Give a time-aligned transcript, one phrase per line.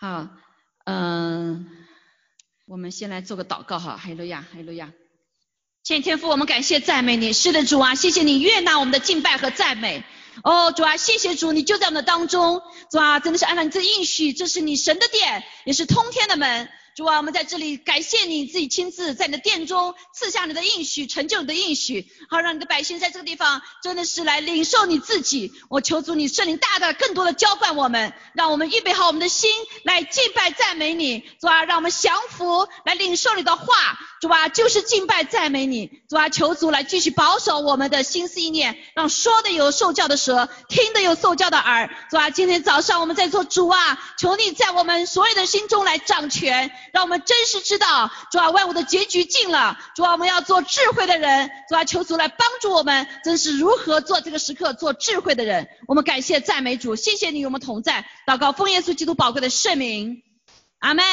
[0.00, 0.30] 好，
[0.86, 1.66] 嗯，
[2.66, 4.94] 我们先来做个祷告哈，哈利路亚，哈利路亚。
[5.82, 10.02] 谢天父，我们感谢赞美你，是的主啊，谢谢你悦纳我们的敬拜和赞美。
[10.42, 16.70] 哦，主啊，谢谢主，你就在我们的当中，主啊，真的是按照你这应许，这是你神的殿，也是通天的门。
[17.00, 25.50] 主啊，我们在这里感谢你自己亲自在你的殿中赐下你的应许，成就你的应许，好让你的百姓在这个地方真的是来领受你自己。
[25.70, 29.50] 我求主你圣灵大大更多的浇灌我们，让我们预备好我们的心
[29.82, 31.20] 来敬拜赞美你。
[31.40, 33.64] 主啊，让我们降服来领受你的话。
[34.20, 36.02] 主啊，就是敬拜赞美你。
[36.06, 41.88] 主啊，求主来继续保守我们的心思意念，让说的有受教的舌，听的有受教的耳。
[42.10, 46.70] 主啊，今天早上我们在做主啊，求你在我们所有的心中来掌权。
[46.92, 49.78] 让我们真实知道，主啊，万物的结局近了。
[49.94, 51.50] 主啊，我们要做智慧的人。
[51.68, 55.68] 主啊，求主来帮助我们，真是如何做这个时刻做智慧的人。
[55.86, 58.08] 我们感谢赞美主，谢谢你与我们同在。
[58.26, 60.22] 祷告奉耶稣基督宝贵的圣名，
[60.78, 61.04] 阿门，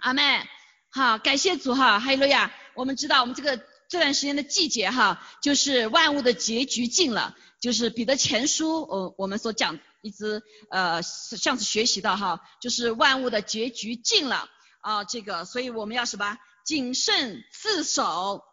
[0.00, 0.46] 阿门。
[0.90, 2.50] 好，感谢主哈，哈利路亚。
[2.74, 9.78] 我们知道，我们这个这段时间的季节哈，就是万物的结局近了，就是彼得前书，呃，我们所讲。
[10.00, 14.48] 一直呃上次学习的哈，就是万物的结局近了
[14.80, 18.44] 啊，这个所以我们要什么谨慎自守，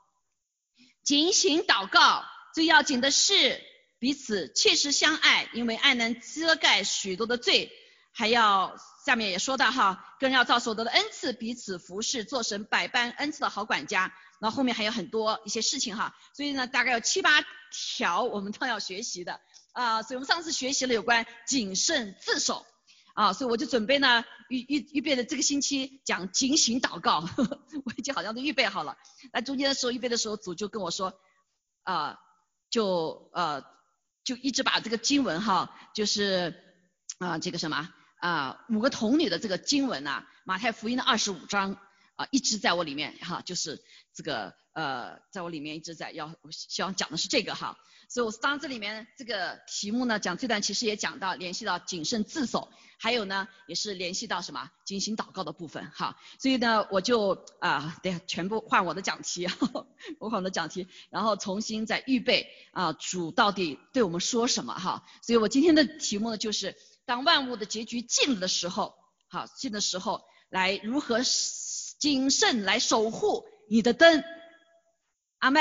[1.03, 3.61] 警醒祷告，最要紧的是
[3.99, 7.71] 彼此切实相爱，因为爱能遮盖许多的罪。
[8.11, 14.11] 还要下面也说到哈，更要照所得的恩赐彼此服侍，做神百般恩赐的好管家。
[14.39, 19.39] 然后面还有很多一些事情哈，所以呢大概有七八条我们都要学习的。
[19.73, 22.65] 啊，所以我们上次学习了有关谨慎自守
[23.13, 27.27] 啊，所以我就准备呢预预预备的这个星期讲警醒祷告，
[27.83, 28.97] 我已经好像都预备好了。
[29.33, 31.13] 那中间的时候预备的时候，主就跟我说
[31.83, 32.17] 啊，
[32.69, 33.65] 就呃
[34.23, 36.55] 就一直把这个经文哈，就是
[37.17, 37.89] 啊这个什么
[38.21, 41.77] 啊五个童女的这个经文呐，马太福音的二十五章
[42.15, 47.77] 啊一直在我里面哈，就是这个呃在我里面一直在要我希望讲的是这个哈。
[48.07, 56.15] 所以我当这里面这个题目呢，讲这段其实也讲到联系到谨慎自守，还有呢也是联系到什么进行祷告的部分哈。
[56.39, 59.47] 所以呢我就啊对全部换我的讲题，
[60.19, 65.03] 我换我的讲题，然后重新再预备啊主到底对我们说什么哈。
[65.23, 68.93] 所以我今天的题目呢就是当万物的结局近的时候，
[69.29, 71.23] 好近的时候来如何
[72.05, 74.23] 谨慎来守护你的灯，
[75.39, 75.59] 阿妹。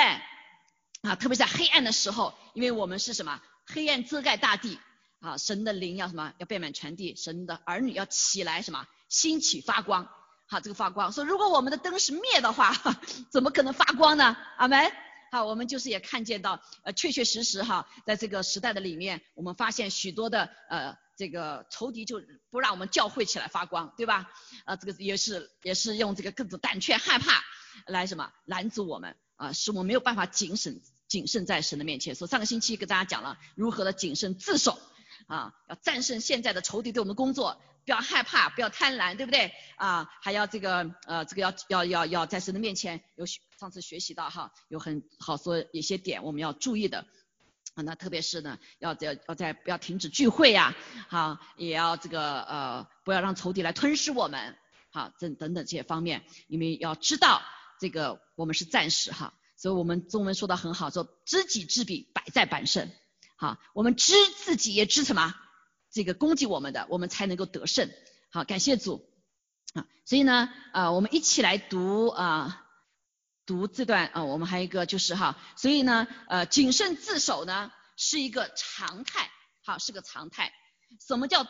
[1.00, 3.40] 啊，特别在黑暗的时候，因为我们是什么？
[3.64, 4.78] 黑暗遮盖大地
[5.20, 6.34] 啊，神的灵要什么？
[6.36, 8.86] 要遍满全地，神的儿女要起来什么？
[9.08, 10.06] 兴起发光。
[10.46, 12.74] 好，这个发光，说如果我们的灯是灭的话，
[13.32, 14.36] 怎么可能发光呢？
[14.58, 14.92] 阿门。
[15.32, 24.30] 好，我们就是也看见到，呃，确确实实哈，在这个时代的里面，我们发现许多的呃这个仇敌就不让我们教会起来发光，对吧？
[24.64, 27.42] 啊，这个也是也是用这个各种胆怯害怕
[27.86, 30.80] 来什么拦阻我们啊，使我们没有办法谨慎。
[31.06, 34.80] 谨慎在神的面前，说上个星期跟大家讲了如何的谨慎自守
[35.26, 40.10] 啊，要战胜现在的仇敌对我们工作，不要害怕，不要贪婪，对不对啊？
[40.22, 47.06] 还要这个呃这个要要要要在神的面前有上次学习到哈，有很好说一些点我们要注意的，
[47.74, 50.74] 啊那特别是呢要要要在不要停止聚会呀，
[51.08, 54.56] 好也要这个呃不要让仇敌来吞噬我们，
[54.90, 57.42] 好这等等这些方面，你们要知道
[57.80, 59.34] 这个我们是暂时哈。
[59.56, 62.90] 所以我们中文说的很好，说知己知彼，百战百胜。
[63.36, 65.34] 好，我们知自己也知什么？
[65.90, 67.88] 这个攻击我们的，我们才能够得胜。
[68.30, 69.08] 好，感谢主。
[69.72, 72.63] 啊，所以呢，啊，我们一起来读啊，
[73.46, 79.30] 读这段啊，我们还有一个就是哈，所以呢，呃，谨慎自守呢是一个常态，
[79.62, 80.52] 好，是个常态。
[81.00, 81.46] 什么叫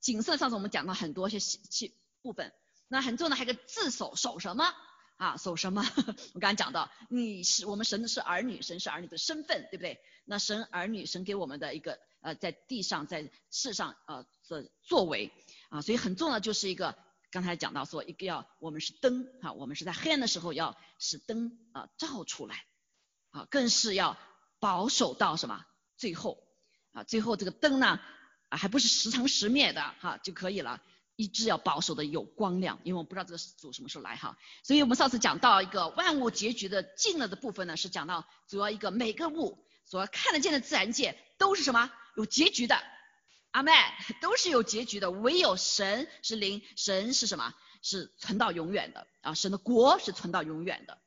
[0.00, 0.38] 谨慎？
[0.38, 2.52] 上次我们讲到很多些细细部分，
[2.88, 4.74] 那很重要的还有个自守，守什么？
[5.16, 5.82] 啊，守什么？
[6.34, 9.98] 我刚才讲到，你是我们神的是儿女，神是儿女的身份，对不对？
[10.24, 15.32] 那神儿女，神给我们的一个呃，在地上，在世上呃的作为
[15.70, 16.98] 啊，所以很重要就是一个
[17.30, 22.64] 刚才讲到说，一个要我们是灯啊，我们是在黑暗的时候要使灯啊照出来
[23.30, 24.16] 啊，更是要
[24.58, 25.64] 保守到什么
[25.96, 26.42] 最后
[26.92, 28.00] 啊，最后这个灯呢
[28.48, 30.82] 啊还不是时常时灭的哈就可以了。
[31.18, 42.82] 一直要保守的有光亮，因为我不知道这个主什么时候来哈，所以我们上次讲到一个万物结局的尽了的部分呢，是讲到主要一个每个物所看得见的自然界都是什么有结局的，
[43.56, 43.72] 阿妹
[44.20, 47.54] 都是有结局的，唯有神是灵，神是什么？
[47.80, 50.98] 是存到永远的啊，神的国是存到永远的，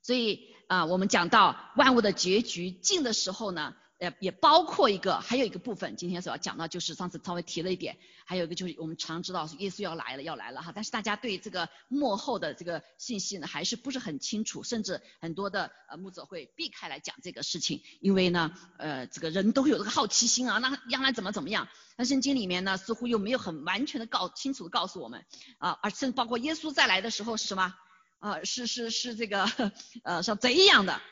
[0.00, 21.68] 所以啊我们讲到万物的结局尽的时候呢，呃，也包括一个，还有一个部分，今天所要讲到就是上次稍微提了一点，还有一个就是我们常知道耶稣要来了，要来了哈，但是大家对这个幕后的这个信息呢，还是不是很清楚，甚至很多的呃牧者会避开来讲这个事情，因为呢，呃，这个人都会有这个好奇心啊，那将来怎么怎么样？
[21.96, 25.26] 那圣经里面呢，似乎又没有很完全的告清楚的告诉我们
[25.58, 27.74] 啊，而甚至包括耶稣再来的时候是什么？
[28.18, 29.44] 啊，是是是这个
[30.04, 31.02] 呃像贼一样的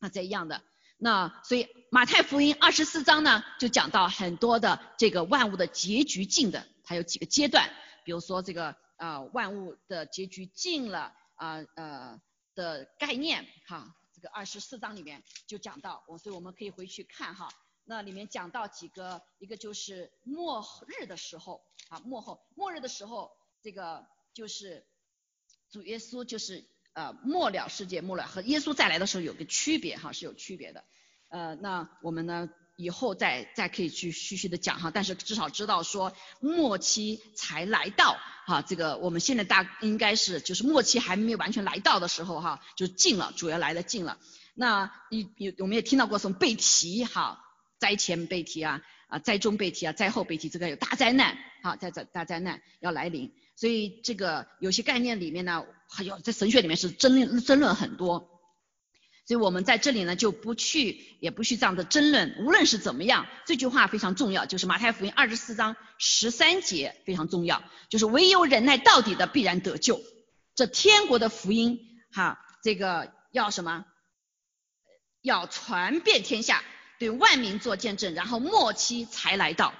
[0.00, 0.60] 啊贼一样的。
[0.98, 7.70] 那所以马太福音二十四章呢，就讲到很多的这个万物的结局尽的，它有几个阶段，
[8.04, 12.18] 比如说这个啊万物的结局尽了啊呃
[12.54, 17.48] 的概念哈，这个二十四章里面就讲到，我所以我们可以回去看哈，
[17.84, 23.30] 那里面讲到几个，一个就是末日的时候啊末后末日的时候，
[23.62, 24.86] 这个就是
[25.70, 26.66] 主耶稣就是。
[26.96, 30.82] 呃，末了世界末了和耶稣再来的时候有个区别哈，是有区别的。
[31.28, 38.16] 呃，那我们呢以后再再可以去继续的讲哈，但是至少知道说末期才来到
[38.46, 44.16] 哈，这个我们现在大应该是就是末期还没有完全来到的时候哈，就近了，主要来的近了。
[44.54, 47.44] 那你有我们也听到过什么被提哈，
[47.78, 53.34] 灾前被提啊啊灾中被提啊灾后被提，这个有大灾难哈，在这大灾难要来临。
[53.56, 58.28] 所以这个有些概念里面呢，还有在神学里面是争争论很多，
[59.26, 62.36] 所以我们在这里呢就不去也不去这样的争论。
[62.40, 70.00] 无论是怎么样，这句话非常重要，就是马太福音二十四章十三节非常重要，就是唯有忍耐到底的必然得救。
[70.54, 71.80] 这天国的福音
[72.12, 73.84] 哈，这个要什么？
[75.22, 76.62] 要传遍天下，
[76.98, 79.74] 对万民做见证，然后末期才来到。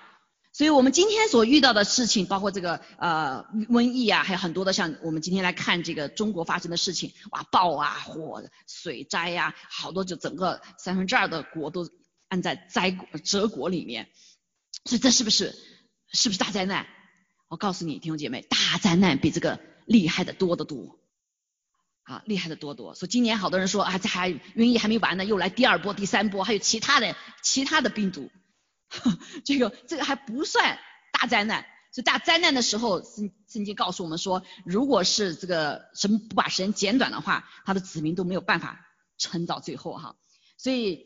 [0.56, 11.86] 所以我们今天所遇到的事情，包括这个呃瘟疫啊，还有很多的像我们今天来看这个中国发生的事情，哇，暴啊、火、水灾呀，好多就整个三分之二的国都
[12.28, 14.08] 按在灾折国里面，
[14.86, 15.54] 所以这是不是
[16.10, 16.86] 是不是大灾难？
[17.48, 20.98] 我告诉你，弟兄姐妹，大灾难比这个厉害的多得多，
[22.04, 22.94] 啊，厉害的多多。
[22.94, 28.30] 所以今年好多人说啊，这还瘟疫还没完呢，又来第二波、第三波，还有其他的其他的病毒。
[29.44, 30.78] 这个这个还不算
[31.12, 38.86] 大灾难，所以大灾难的时候，圣圣经告诉我们说，如果是这个神不把时间减短的话，他的子民都没有办法
[39.18, 40.16] 撑到最后哈。
[40.56, 41.04] 所以，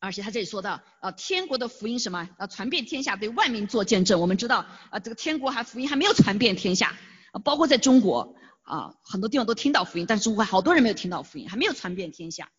[0.00, 4.20] 而且他这里说到，啊，天国的福音什么，啊，传遍天下，对万民做见证。
[4.20, 6.96] 我们知道，啊，这个天国还福音还没有传遍天下，
[7.44, 12.50] 包括在中国，啊，很多地方都听到福音，但是中国好多人没有听到福音，还没有传遍天下。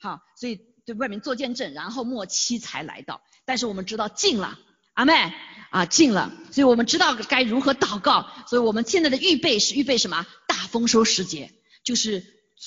[0.00, 0.70] 好，所以。
[0.86, 3.20] 对外面做见证，然后末期才来到。
[3.50, 4.56] 但是我们知道近了，
[4.94, 5.12] 阿妹
[5.70, 8.28] 啊近了，所以我们知道该如何祷告。
[8.46, 10.24] 所以我们现在的预备是预备什么？
[10.46, 11.50] 大丰收时节，
[11.82, 12.24] 就是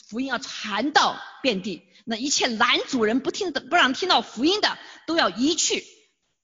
[0.10, 1.84] 福音要传到遍地。
[2.04, 4.78] 那一切拦阻人不听的、不让听到福音的，
[5.08, 5.86] 都要移去。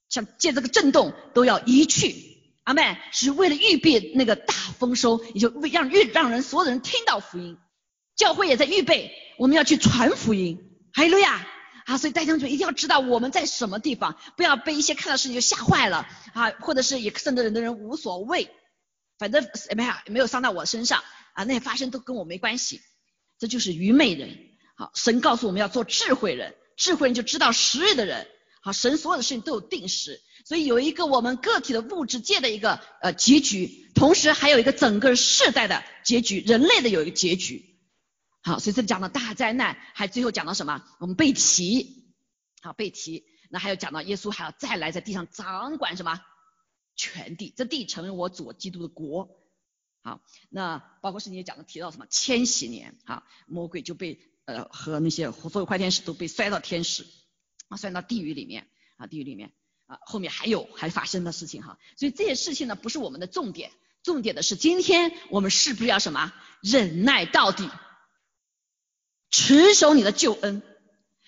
[0.08, 2.16] 像借这个震动，都要移去。
[2.64, 7.58] 阿妹是为了预备那个大丰收，也就为让预让人所有人听到福音。
[8.16, 10.58] 教会也在预备，我们要去传福音。
[10.94, 11.46] 哈利路亚。
[11.86, 18.50] 啊，所以大家就一定要知道我们在什么地方，不要被一些看到事情就吓坏了啊，或者是也甚至人的人无所谓，
[19.18, 19.46] 反正
[19.76, 21.02] 没有没有伤到我身上
[21.34, 22.80] 啊，那些发生都跟我没关系，
[23.38, 24.36] 这就是愚昧人。
[24.76, 28.26] 好，神告诉我们要做智慧人，智慧人就知道时日的人。
[28.62, 37.69] 好，神所有的事情都有定时，所以有一个我们个体的物质界的一个呃结局，同时还有一个整个世代的结局，人类的有一个结局。
[38.42, 40.82] 好，所以这讲到大灾难，还最后讲到什么？
[40.98, 42.06] 我们被提，
[42.62, 46.20] 好被提，那还有讲到耶稣还要再来在地上掌管什么？
[46.96, 49.28] 全地，这地成为我主基督的国。
[50.02, 52.06] 好，那包括圣经也讲的提到什么？
[52.08, 57.06] 千禧年，好，魔鬼就被呃和那些所有坏天使都被摔到天使
[57.68, 59.52] 啊，摔到地狱里面啊，地狱里面
[59.84, 61.78] 啊，后面还有还发生的事情哈。
[61.98, 63.70] 所以这些事情呢，不是我们的重点，
[64.02, 66.32] 重点的是今天我们是不是要什么？
[66.62, 67.68] 忍耐到底。
[69.40, 70.60] 持守你的救恩，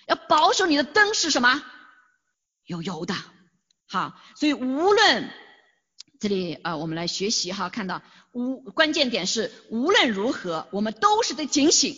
[0.05, 1.63] 要保守你的灯是什么？
[2.67, 3.15] 有油的，
[3.87, 5.31] 好，所以无论
[6.19, 11.95] 这里啊，我们来学习哈，看到无关键点是无论如何，我们都是得警醒。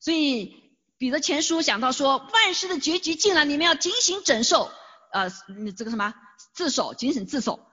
[0.00, 4.70] 所以彼得前书讲到说，万事的结局近了，你们要警醒整受，
[5.14, 5.30] 呃，
[5.78, 6.12] 这个什么
[6.52, 7.66] 自守，警醒自守。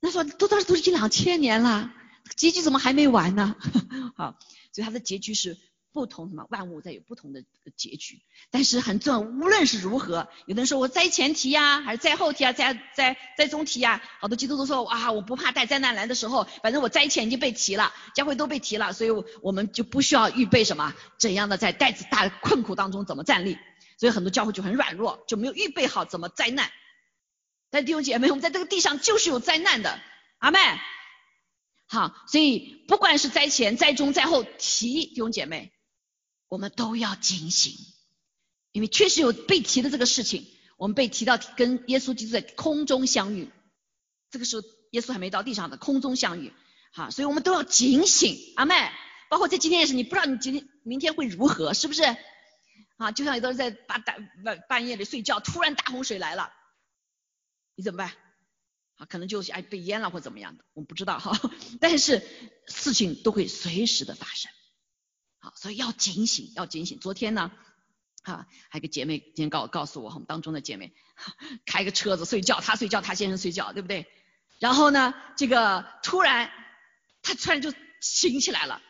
[0.00, 1.92] 那说都当时都已经两千年了，
[2.36, 3.54] 结局怎么还没完呢？
[4.18, 4.36] 好，
[4.72, 5.56] 所以它的结局是。
[5.92, 7.42] 不同什么万物在有不同的
[7.76, 8.20] 结局，
[8.50, 9.20] 但是很重要。
[9.20, 14.00] 无论是如何，有的人说我灾前提呀，还是灾后提啊，灾灾灾中提呀。
[14.20, 19.10] 好多基督徒说哇，我不怕带灾难来的时候，反正我灾前已经被提了，教会都被提了，所以
[19.42, 23.58] 我们就不需要预备什么怎样的在带子大困苦当中怎么站立。
[23.98, 26.70] 所以很多教会就很软弱，就没有预备好怎么灾难。
[27.70, 30.00] 但弟兄姐妹，我们在这个地上就是有灾难的，
[30.38, 30.58] 阿妹。
[31.86, 35.72] 好，所以不管是灾前、灾中、灾后，提弟兄姐妹，
[36.50, 37.72] 我们都要警醒，
[38.72, 40.46] 因为确实有被提的这个事情。
[40.76, 43.50] 我们被提到跟耶稣基督在空中相遇，
[44.30, 46.52] 这个时候耶稣还没到地上的空中相遇，
[46.92, 48.74] 好，所以我们都要警醒，阿妹。
[49.28, 52.02] 包括在今天也是，你不知道你今天明天会如何，是不是？
[52.96, 56.50] 啊，就像有的人在半半半夜里睡觉，突然大洪水来了，
[57.76, 58.12] 你怎么办？
[58.96, 61.38] 啊，可能就是哎被淹了或怎么样的，我们不知道哈。
[61.78, 62.26] 但是
[62.66, 64.50] 事情都会随时的发生，
[65.40, 66.98] 好，所以要警醒，要警醒。
[67.00, 67.50] 昨天呢，
[68.22, 70.92] 啊，还有个姐妹今天告告诉我，我们当中的姐妹，
[71.66, 74.06] 开个车子睡觉，她睡觉，她先生睡觉，对不对？
[74.58, 76.50] 然后呢，这个突然
[77.22, 78.80] 她突然就醒起来了。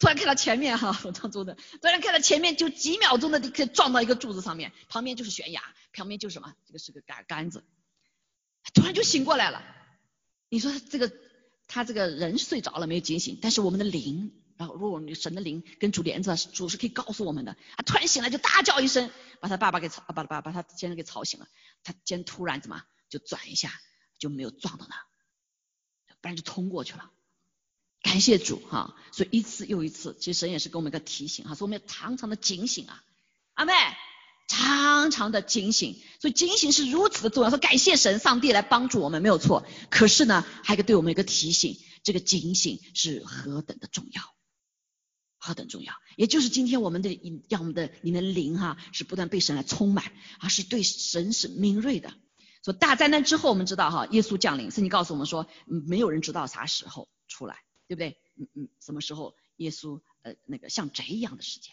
[0.00, 6.52] 突然看到前面哈，我当中的，突然看到前面就几秒钟的可以撞到一个柱子上面，旁边就是悬崖，旁边就是什么？
[6.66, 7.64] 这个是个杆杆子，
[8.74, 9.62] 突然就醒过来了。
[10.48, 11.12] 你说这个
[11.68, 17.52] 他这个人睡着了没有惊醒，但是我们的灵，然后如果你神的灵跟主连着，主是可以告诉我们的。
[17.52, 21.48] 啊突然醒来就大叫一声，把他爸爸给吵，把把把他先生给吵醒了。
[21.82, 23.72] 他先突然怎么就转一下
[24.18, 24.96] 就没有撞到那，
[26.20, 27.10] 不然就冲过去了。
[28.02, 33.02] 感谢主哈，所以一次又一次，其实神也是给我们一个提醒哈，所以我们要常常的警醒啊，
[33.54, 33.72] 阿妹，
[34.46, 37.48] 常常的警醒，所以警醒是如此的重要。
[37.48, 44.22] 说感谢神，上帝来帮助我们没有错，可是呢，还有一个对我们一个提醒，这个警醒是何等的重要，
[45.44, 50.10] 何等重要，也就是今天我们的让我们的你的灵哈，是不断被神来充满，
[50.40, 52.12] 而是对神是敏锐的。
[52.64, 57.58] 说大灾难之后，我们知道哈，耶稣降临，圣经告诉我们说，没有人知道啥时候出来。
[57.86, 58.16] 对不对？
[58.38, 61.70] 嗯嗯，什么时候耶稣呃那个像贼一样的时间？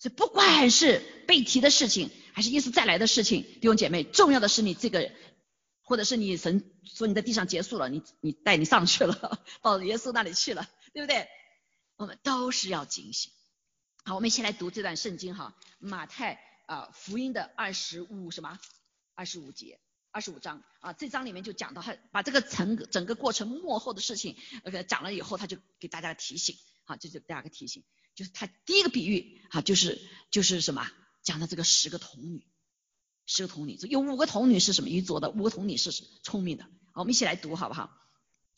[0.00, 5.12] 所以不管是被提的事情，还是耶稣再来的事情，弟兄姐妹，重要的是你这个，
[5.82, 11.28] 或者是你神说你在地上结束了，你你带你上去了， 到耶稣那里去了，对不对？
[12.00, 13.30] 我们都是要警醒。
[14.04, 18.58] 好，我们一起来读这段圣经哈，马太啊福音的二十五什么？
[19.14, 19.78] 二十五节。
[20.10, 30.90] 二十五章啊，这章里面就讲到他把这个整个整个过程幕后的事情呃讲了以后，他就给大家提醒，好，这就第二个提醒，就是他第一个比喻啊，就是就是什么
[31.22, 32.46] 讲的这个十个童女，
[33.26, 35.92] 十个童女，有五个童女是什么愚拙的，五个童女是
[36.22, 37.94] 聪明的，好，我们一起来读好不好？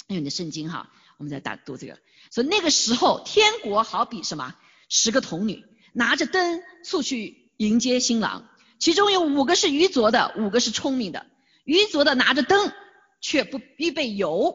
[0.08, 1.98] 用你的圣经哈，我们再打读这个，
[2.30, 4.54] 所以那个时候天国好比什么？
[4.88, 11.26] 十个童女拿着灯出去迎接新郎，其中有五个是愚拙的，五个是聪明的。
[11.64, 12.72] 愚拙的拿着灯，
[13.20, 14.52] 却不预备油；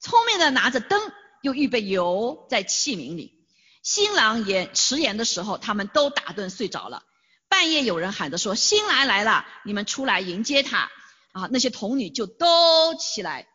[0.00, 1.00] 聪明的拿着灯，
[1.40, 3.38] 又预备油在器皿里。
[3.82, 7.04] 新郎也迟延的时候，他们都打盹睡着了。
[7.48, 10.90] 半夜有人喊着说：“新郎来了，你们出来迎接他。”
[11.32, 13.48] 啊，那些童女就都起来，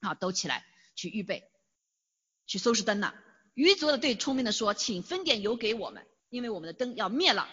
[0.00, 1.50] 啊，都起来去预备，
[2.46, 3.14] 去收拾灯了。
[3.54, 7.48] 愚拙的对聪明的说：“请分点油给我们，因为我们的灯要灭了。”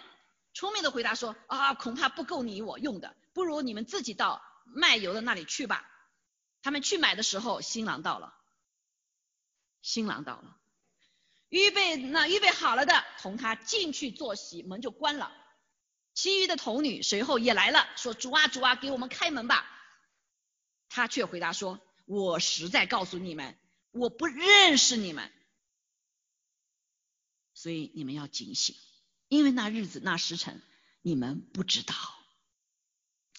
[0.53, 4.41] 聪明的回答说：“啊，恐怕不够你我用的，不如你们自己到。”
[4.75, 5.89] 卖油的那里去吧。
[6.61, 8.33] 他们去买的时候，新郎到了。
[9.81, 10.57] 新郎到了，
[11.47, 15.31] 预备那预备好了的，同他进去坐席，门就关了。
[16.13, 19.65] 其余的童女随后也来了，说：“主啊，主啊，给我们开门吧。”
[20.89, 23.55] 他却回答说：“我实在告诉你们，
[23.91, 25.29] 我不认识你们，
[27.53, 28.75] 所以你们要警醒，
[29.27, 30.61] 因为那日子那时辰
[31.01, 31.93] 你们不知道。”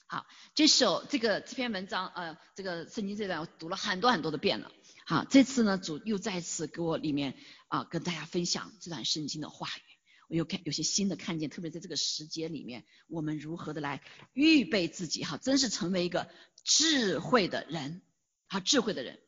[0.06, 4.70] 好，这首这个这篇文章，呃，这个圣经这段我读了很多很多的遍了。
[5.06, 7.36] 好，这次呢主又再次给我里面
[7.68, 9.82] 啊跟大家分享这段圣经的话语，
[10.28, 16.30] 我又看有些新的看见，特别在这个时节里面，我们如何的来预备自己，哈，真是成为一个
[16.64, 18.00] 智慧的人，
[18.48, 19.20] 好，智慧的人。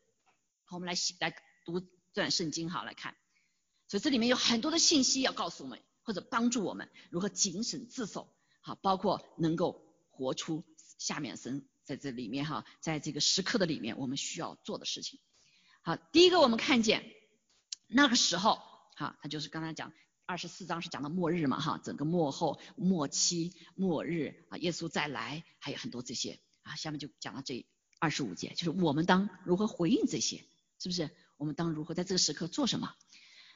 [0.65, 1.35] 好，我们来来
[1.65, 3.15] 读这段圣经，好来看。
[3.89, 10.65] 所以这里面有很多的信息要告诉我们，或者帮助我们如何谨慎自守，好，包括能够活出。
[10.99, 15.19] 下面神在这里面哈，在这个时刻的里面，我们需要做的事情。
[15.83, 17.11] 好，第一个我们看见
[17.87, 18.61] 那个时候，
[18.97, 19.93] 哈，他就是刚才讲
[20.27, 26.77] 二十四章是讲的末日嘛，哈，整个末后、末期、末日啊，耶稣再来，还有很多这些啊。
[26.77, 27.67] 下面就讲到这
[28.01, 30.43] 二十五节，就是我们当如何回应这些，
[30.81, 31.11] 是不是？
[31.37, 32.93] 我们当如何在这个时刻做什么？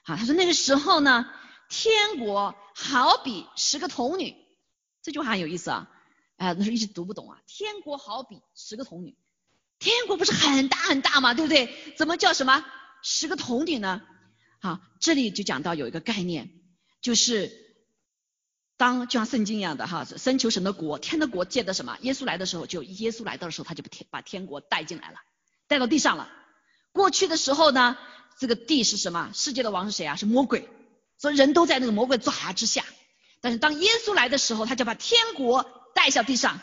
[0.04, 1.26] 好，他说那个时候呢，
[1.68, 4.36] 天国好比十个童女，
[5.02, 5.90] 这句话很有意思啊。
[6.36, 7.40] 哎，那时候一直读不懂啊！
[7.46, 9.16] 天国好比十个童女，
[9.78, 11.32] 天国不是很大很大吗？
[11.32, 11.94] 对不对？
[11.96, 12.64] 怎么叫什么
[13.02, 14.02] 十个童女呢？
[14.60, 16.50] 好，这里就讲到有一个概念，
[17.00, 17.63] 就是
[18.76, 21.96] 当就像圣经一样的哈，生求神的国，天的国借的什么？
[22.00, 25.18] 耶稣来的时候，就耶稣来到的时候，他就把天把天国带进来了，
[25.68, 26.28] 带到地上了。
[26.92, 27.96] 过去的时候呢，
[28.38, 29.30] 这个地是什么？
[29.32, 30.16] 世界的王是谁啊？
[30.16, 30.68] 是魔鬼，
[31.18, 32.84] 所以人都在那个魔鬼爪牙之下。
[33.40, 35.64] 但是当耶稣来的时候，他就把天国
[35.94, 36.58] 带下地上。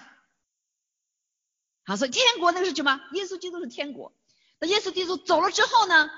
[1.85, 2.99] 好，所以天国那个是什么？
[3.13, 4.11] 耶稣基督是天国。
[4.59, 6.09] 那耶稣基督走了之后呢，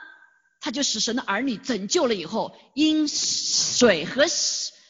[0.60, 4.26] 他就使神的儿女拯救了以后，因水和。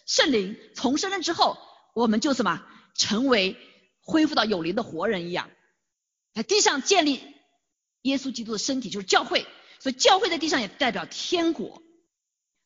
[0.05, 1.57] 圣灵重生了之后，
[1.93, 3.57] 我们就什么成为
[4.01, 5.49] 恢复到有灵的活人一样，
[6.33, 7.21] 在地上建立
[8.01, 9.45] 耶稣基督的身体，就是教会。
[9.79, 11.83] 所以教会在地上也代表天国。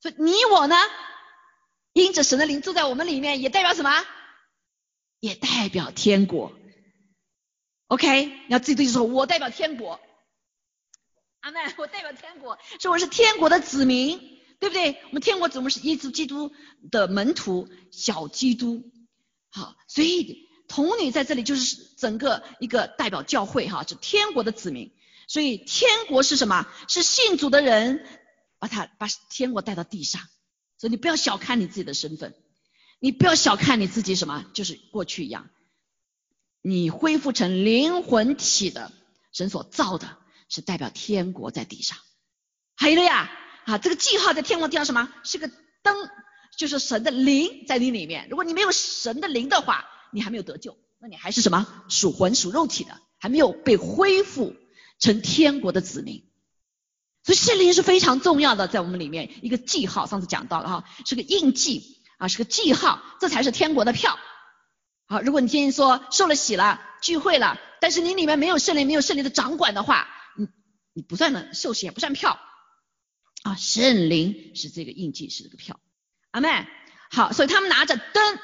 [0.01, 0.75] 所以你我呢，
[1.93, 4.05] 因着神的灵住在我们里面，也代表什么？
[5.19, 6.53] 也代表天国。
[7.87, 9.99] OK，你要自己对自己说，我代表天国。
[11.39, 14.36] 阿妹，我代表天国，说我是天国的子民。
[14.59, 14.99] 对不对？
[15.09, 16.51] 我们天国怎么是耶稣基督
[16.89, 18.91] 的门徒，小基督。
[19.49, 24.91] 好，所以童女在这里就是整个一个代表教会哈，是天国的子民。
[25.27, 26.67] 所以天国是什么？
[26.87, 28.03] 是信主的人
[28.59, 30.21] 把他把天国带到地上。
[30.79, 32.33] 所以你不要小看你自己的身份，
[32.99, 35.49] 你不要小看你自己什么，就是过去一样，
[36.61, 38.91] 你恢复成灵魂体的
[39.31, 40.17] 神所造的，
[40.49, 41.97] 是代表天国在地上。
[42.75, 43.31] 还有了呀。
[43.67, 45.09] 啊，这个记号在天国地上什么？
[45.23, 45.51] 是个
[45.83, 46.09] 灯，
[46.57, 48.27] 就是神的灵在你里面。
[48.29, 54.55] 如果你没有神的灵的话，你还没有得救，那你还是什么属魂属肉体的，还没有被恢复
[54.99, 56.23] 成天国的子民。
[57.25, 60.05] 所以圣灵是非常重要的，在我们里面一个记号。
[60.05, 64.17] 上次讲到了哈，是个印记啊，是个记号，这才是天国的票。
[65.09, 70.07] 好，如果你今天说受了洗了，聚会了，但是你里面没有圣灵，没有圣灵的掌管的话，
[70.37, 70.47] 你
[70.93, 72.39] 你不算的受洗，也不算票。
[73.47, 75.79] 啊，圣灵是这个印记，是这个票，
[76.31, 76.67] 阿妹，
[77.09, 78.39] 好，所以他们拿着灯，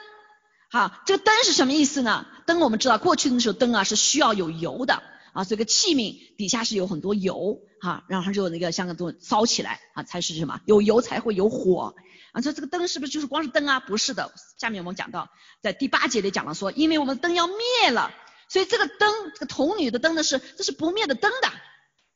[0.71, 2.25] 好，这个灯是什么意思呢？
[2.45, 10.61] 灯我们知道，过去的时候灯啊是需要有油的啊，这个器皿底下是有很多油哈，然后就那个像个东西烧起来啊，才是什么？
[10.65, 11.93] 有油才会有火
[12.31, 12.39] 啊。
[12.39, 13.81] 这这个灯是不是就是光是灯啊？
[13.81, 15.27] 不是的，下面我们讲到，
[15.61, 18.09] 在第八节里讲了说，因为我们灯要灭了，
[18.47, 21.51] 所以这个灯，这个童女的灯呢是，这是不灭的灯的。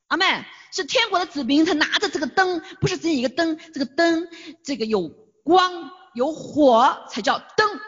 [0.07, 4.27] 阿妹是天国的子民，他拿着这个灯，不是只有一个灯，这个灯
[4.63, 5.09] 这个有
[5.43, 7.79] 光有火才叫灯，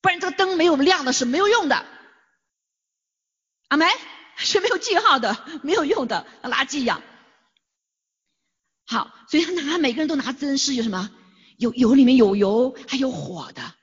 [0.00, 1.84] 不然这个灯没有亮的是没有用的。
[3.68, 3.86] 阿妹
[4.36, 7.02] 是没有记号的，没有用的，垃圾一样。
[8.86, 11.10] 好，所以他拿每个人都拿灯是有什么？
[11.56, 13.74] 有油里面有油，还有火的。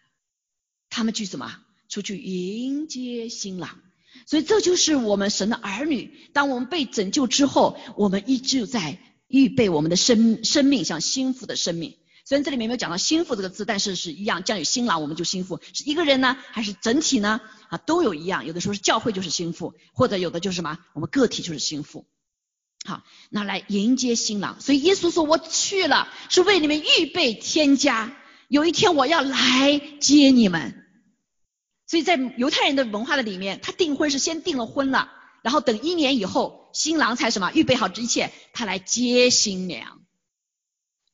[0.89, 1.63] 他们去什么？
[1.87, 3.79] 出去迎接新郎。
[4.25, 6.29] 所以这就是我们神的儿女。
[6.33, 11.97] 当我们被拯救之后，我们依旧在预备我们的生生命，像心腹的生命。
[12.23, 15.59] 虽然这里面没有讲到心腹这个字，但是是一样，将有新郎，我们就心腹。
[15.73, 17.41] 是一个人呢，还是整体呢？
[17.69, 18.45] 啊，都有一样。
[18.45, 22.05] 有的时候是教会就是心腹，或者有的就是什么，我们个体就是心腹。
[22.85, 24.61] 好，那来迎接新郎。
[24.61, 28.15] 所以耶稣说：“我去了，是为你们预备天家。
[28.47, 30.77] 有一天我要来接你们。”
[31.91, 35.11] 所以在犹太人的文化的里面，他订婚是先订了婚了，
[35.43, 39.99] 然后等一年以后，新郎才什么预备好这一切，他来接新娘。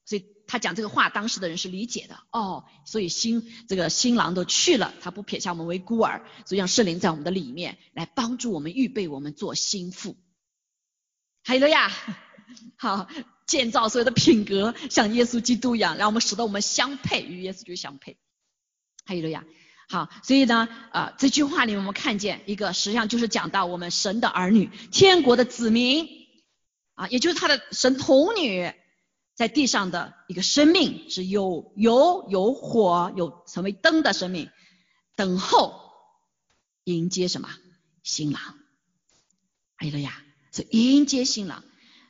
[0.05, 2.65] 所以他讲这个话，当时的人是理解的哦。
[2.85, 10.15] 所以新这个新郎都去了，他不撇下我们为孤儿，所以让圣灵在我们的里面来帮助我们预备我们做心腹。
[11.43, 11.91] 还有了呀，
[12.77, 13.07] 好
[13.47, 18.19] 建造所有的品格像耶稣基督一样，让我们使得我们相配与耶稣基督相配。
[19.03, 19.43] 还有了呀。
[19.89, 26.09] 好，所以呢，啊，这句话里面我们看见一个，实际上就是讲到我们神的儿女，天国的子民，
[26.95, 28.73] 啊，也就是他的神童女，
[29.33, 34.49] 在地上的一个生命是有油有火有成为灯的生命，
[35.15, 35.93] 等候
[36.83, 37.49] 迎接什么
[38.03, 38.41] 新郎，
[39.77, 40.21] 哎呀，
[40.51, 41.63] 是迎接新郎。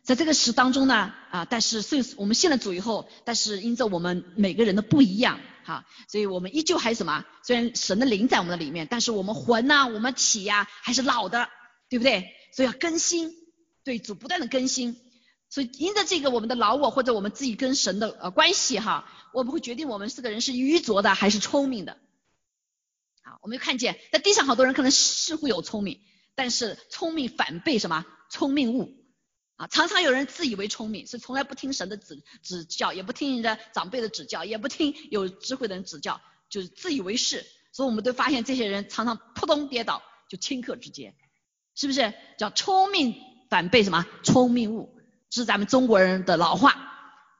[0.07, 7.25] 在这个时当中呢，啊，但是虽我们信了主以后，但是因着我们每个人的不一样，哈，所以我们依旧还是什么？
[7.43, 11.49] 虽然神的灵在我们的里面，但是我们魂呐，我们体呀还是老的，
[11.89, 12.25] 对不对？
[12.55, 13.33] 所以要更新，
[13.83, 14.95] 对主不断的更新。
[15.49, 21.97] 所以因着这个我们的老我或者我们自己跟神的呃关系哈，我们会决定我们这个人是愚拙的还是聪明的。
[23.23, 25.99] 好，我们看见在地上好多人可能似乎有聪明，
[26.33, 28.05] 但是聪明反被什么？
[28.29, 28.93] 聪明误。
[29.57, 37.45] 啊，常常有人自以为聪明，是从来不听神的指指教，也不听人家长辈的指教，也不听有智慧的人指教，就是自以为是。
[37.73, 41.13] 所以我们都发现这些人常常扑通跌倒，就顷刻之间，
[41.75, 42.13] 是不是？
[42.37, 43.15] 叫聪明
[43.49, 44.05] 反被什么？
[44.23, 44.95] 聪明误，
[45.29, 46.75] 这是咱们中国人的老话，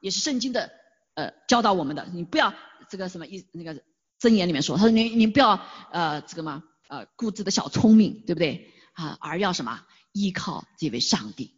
[0.00, 0.70] 也是圣经的
[1.14, 2.06] 呃教导我们的。
[2.12, 2.52] 你不要
[2.88, 3.80] 这个什么意那个
[4.20, 5.60] 箴言里面说，他说你你不要
[5.92, 9.16] 呃这个嘛呃固执的小聪明，对不对啊？
[9.20, 11.57] 而要什么依靠这位上帝，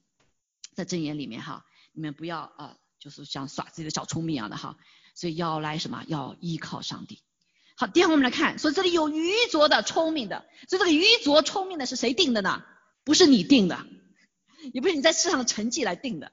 [0.84, 4.76] 在箴言里面哈，你们不要呃就是像耍自己的小聪明一样的哈，
[5.14, 7.22] 所以要来什么要依靠上帝。
[7.76, 12.62] 好，第二我们来看，说这里有愚拙的、聪明的，所以这个愚拙、聪明的是谁定的呢？
[13.04, 13.86] 不是你定的，
[14.72, 16.32] 也不是你在世上的成绩来定的。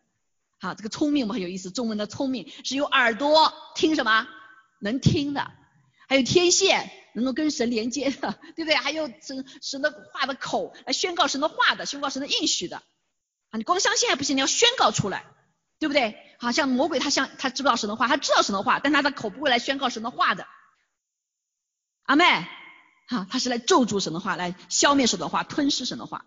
[0.60, 4.28] 好，这个聪明嘛很有意思，中文的聪明是有耳朵听什么
[4.80, 5.52] 能听的。
[6.10, 8.76] 还有天线能够跟神连接的，对不对？
[8.76, 12.82] 还有神神的话的口来宣告神的话的，宣告神的应许的。
[13.50, 15.26] 啊，你光相信还不行，你要宣告出来，
[15.80, 16.16] 对不对？
[16.40, 20.46] 好像魔鬼他像他知不知道神的话，他知道神的话，但他的口不会来宣告神的话的。
[22.04, 22.24] 阿妹，
[23.08, 26.26] 好，他是来咒诅神的话，来消灭神的话，吞噬神的话。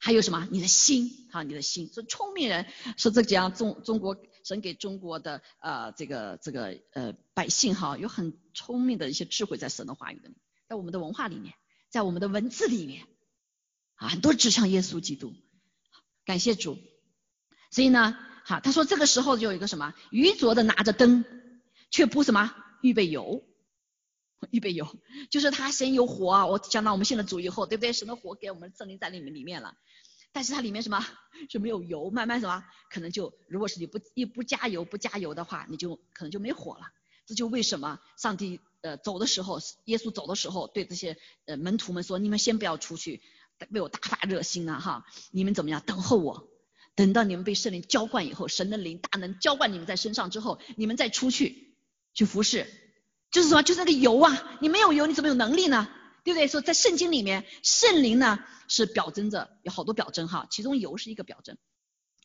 [0.00, 0.48] 还有什么？
[0.50, 1.88] 你的心，哈，你的心。
[1.92, 10.34] 说聪明人说这讲中中国神给中国的呃这个这个呃百姓哈，有很聪明的一些智慧在神的话语里，
[10.68, 11.54] 在我们的文化里面，
[11.88, 13.06] 在我们的文字里面
[13.94, 15.32] 啊，很多指向耶稣基督。
[16.24, 16.78] 感谢主。
[17.70, 21.24] 所以呢，好，他说这个时候就有一个什么愚拙的拿着灯，
[21.90, 23.42] 却不什么预备油。
[24.50, 24.96] 预备油，
[25.30, 26.46] 就是他先有火啊！
[26.46, 27.92] 我讲到我们信了主以后，对不对？
[27.92, 29.76] 神的火给我们圣灵在里面里面了，
[30.32, 31.06] 但是它里面什么
[31.48, 36.86] 是没有油，慢慢什么可能就，如果是你不一不加油不加油的话，你就可能就没火了。
[37.24, 43.22] 这就为什么上帝呃走的时候，耶稣走的时候对这些呃门徒们说：你们先不要出去，
[43.70, 45.06] 为我大发热心啊哈！
[45.30, 45.82] 你们怎么样？
[45.86, 46.48] 等候我，
[46.94, 51.76] 等到你们被圣灵浇灌以后，神的灵大能浇灌你们在身上之后，你们再出去
[52.14, 52.66] 去服侍。
[53.30, 55.88] 就是说，就是那个油啊，你没有油，你怎么有能力呢？
[56.24, 56.46] 对不对？
[56.46, 61.56] 说在圣经里面，圣灵呢是表征着有好多表征哈，其中油是一个表征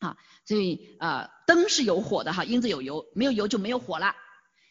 [0.00, 4.14] 啊，所以呃灯是有火的哈，因着有油，没有油就没有火了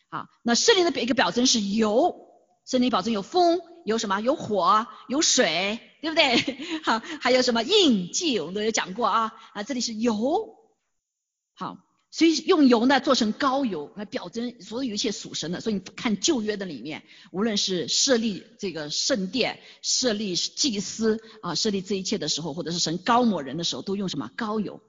[0.10, 0.27] 啊。
[0.43, 2.26] 那圣灵的一个表征是油，
[2.67, 4.19] 圣灵保证有风，有什么？
[4.19, 6.60] 有火，有水，对不对？
[6.84, 8.39] 好，还有什么印记？
[8.39, 10.56] 我们都有讲过啊啊，这里是油，
[11.56, 11.77] 好。
[12.10, 15.60] 所以用油呢做成膏油来表征所有一切属神的。
[15.60, 24.82] 所以你看旧约的里面，无论是设立这个圣殿、设立祭司啊、设立这一切的时候，或者是神高抹人的时候，都用什么膏油？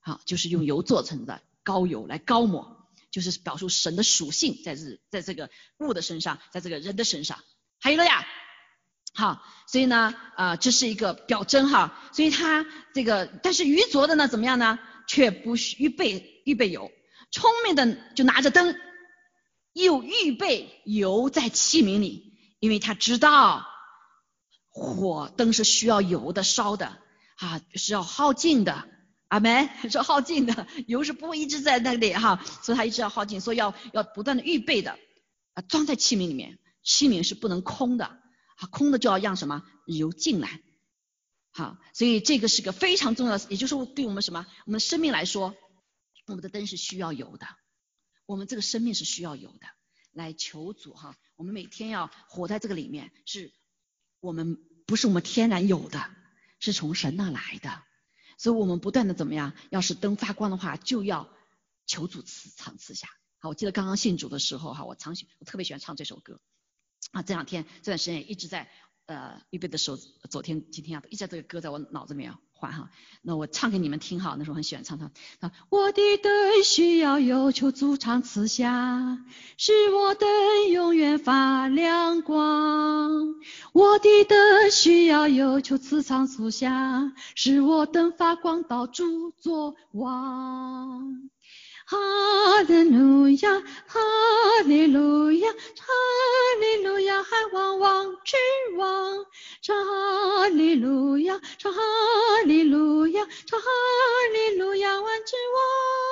[0.00, 2.81] 好，就是用油做成的膏油来膏抹，
[3.12, 7.38] 就是表述神的属性在这在这个物的身上，在这个人的身上。
[7.78, 8.26] 还有了呀，
[9.14, 12.10] 好，所以呢，啊，这是一个表征哈。
[12.12, 14.78] 所以他这个，但是愚拙的呢，怎么样呢？
[15.06, 16.90] 却不预备预备油，
[17.30, 18.74] 聪明的就拿着灯，
[19.74, 23.66] 又预备油在器皿里，因为他知道
[24.70, 26.98] 火灯是需要油的烧的
[27.36, 28.88] 啊，是要耗尽的。
[29.32, 34.98] 阿门， 是耗尽的，油是不会一直在那里哈，所以它一直要耗尽，所以要要不断的预备的
[35.54, 40.60] 啊，装在器皿里面，器皿是不能空的啊，空的就要让什么油进来。
[41.50, 45.56] 好，所以这个是个非常重要的，也就是对我们什么，我们生命来说，
[46.26, 47.46] 我们的灯是需要油的，
[48.26, 49.66] 我们这个生命是需要油的，
[50.12, 53.50] 来求主哈，我们每天要活在这个里面，是
[54.20, 56.10] 我们不是我们天然有的，
[56.60, 57.82] 是从神那来的，
[58.42, 61.28] 所以我们不断的怎么样，要是灯发光的话，就要
[61.86, 63.06] 求主赐赏赐下。
[63.38, 66.40] 好，我记得刚刚信主的时候哈，我常喜我特别喜欢唱这首歌，
[67.12, 68.68] 啊，这两天这段时间也一直在。
[69.06, 69.98] 呃，预备的时候，
[70.30, 72.90] 昨天、今天啊，一直这个歌在我脑子里面话哈。
[73.24, 75.10] 那我唱给你们听哈，那时候很喜欢唱它。
[75.40, 79.18] 啊，我的灯需要有求主常赐下，
[79.56, 80.28] 使我灯
[80.70, 83.34] 永远发亮光。
[83.72, 91.30] 我的灯需要有求赐常赐下，使我灯发光到主作王。
[91.92, 94.00] 哈利路亚，哈
[94.64, 95.58] 利路亚，哈
[96.58, 98.34] 利路亚，海王王之
[98.78, 99.26] 王，
[99.66, 101.70] 哈利路亚，哈
[102.46, 103.28] 利路亚，哈
[104.32, 106.11] 利路亚，万之王。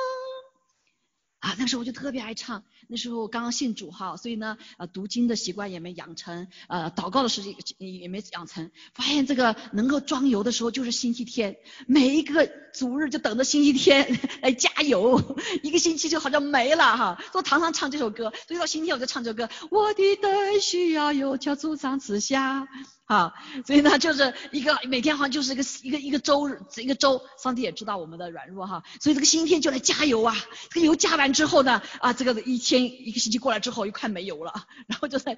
[1.58, 2.62] 那时候我就特别爱唱。
[2.88, 8.70] 那时候我刚刚信主哈，所以呢，呃，读经的习惯也没养成，呃，祷告的时间也没养成。
[8.94, 17.22] 发现这个能够装油的时候就是星期天，每一个主日就等着星期天来加油，一个星期就好像没了哈。
[17.32, 19.48] 说常常唱这首歌，所以到星期天我就唱这首歌。
[19.70, 22.66] 我的灯需要油，叫主上赐下。
[23.10, 23.34] 啊，
[23.66, 30.36] 所以呢，就是一个每天好像就是一个一个一个周日一个周，上帝也知道我们的软弱哈，所以这个星期天就来加油啊，
[30.70, 34.52] 这个油加完之后呢，啊，这个一天一个星期过来之后又快没油了，
[34.86, 35.36] 然后就在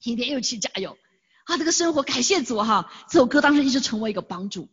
[0.00, 0.98] 今天又去加油，
[1.44, 4.68] 啊，这个生活感谢主哈，这首歌当时一直成为一个帮助，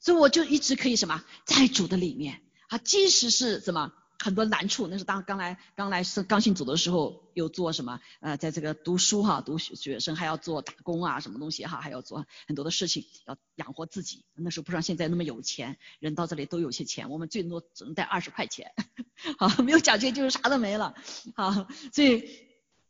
[0.00, 2.40] 所以我就一直可以什么在主的里面。
[2.68, 3.90] 啊，即使是什么
[4.22, 14.24] 很多难处，那是当刚来刚来是刚信主的时候，又做什么呃，在这个读书哈，读学生还要做打工啊，什么东西哈，还要做很多的事情，要养活自己。
[14.34, 18.72] 那时候不像现在那么有钱，人到这里都有些钱，我们最多只能带二十块钱，
[19.38, 20.94] 好，没有奖金就是啥都没了，
[21.34, 22.28] 好，所以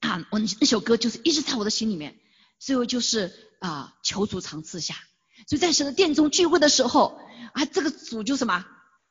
[0.00, 2.18] 啊，我那首歌就是一直在我的心里面，
[2.58, 4.96] 最后就是啊，求主常赐下。
[5.46, 7.18] 所以在神的殿中聚会的时候
[7.54, 8.66] 啊，这个主就什么？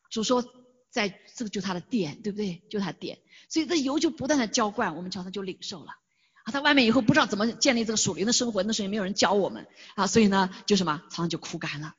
[0.09, 0.43] 主说，
[0.89, 2.63] 在这个就他的殿，对不对？
[2.69, 5.91] 就他殿，所以这油就不断的浇灌，我们教他就领受了。
[6.43, 11.95] 啊，在外面以后不知道怎么建立这个属灵的生活，那时候也没有人教我们啊，所以呢，就什么常常就枯干了。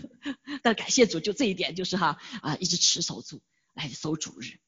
[0.62, 3.40] 但感谢主，就这一点就是哈啊，一直持守住
[3.74, 4.58] 来守主日。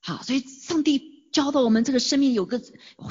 [0.00, 2.62] 好，所以上帝教导我们这个生命有个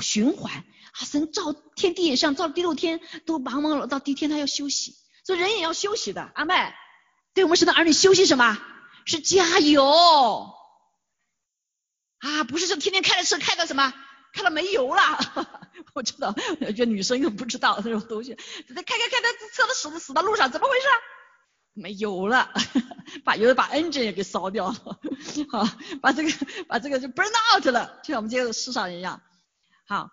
[0.01, 4.95] 循环啊，神造天地也像造第六天都忙忙了，到第一天他要休息。
[5.23, 6.53] 所以人也要休息的，阿妹，
[7.33, 8.57] 对我们神的儿女休息什么？
[9.05, 9.85] 是加油
[12.19, 12.43] 啊！
[12.47, 13.93] 不是说天天开着车开到什么，
[14.33, 15.01] 开到没油了。
[15.93, 20.85] 我知道，有些女生又不知道这种东西，开开开的车都死死到路上，怎么回事？
[21.73, 22.51] 没油了，
[23.23, 24.99] 把油把 engine 也给烧掉了，
[25.49, 25.65] 好，
[26.01, 26.31] 把这个
[26.67, 29.21] 把这个就 burn out 了，就像我们这个世上一样。
[29.87, 30.11] 好，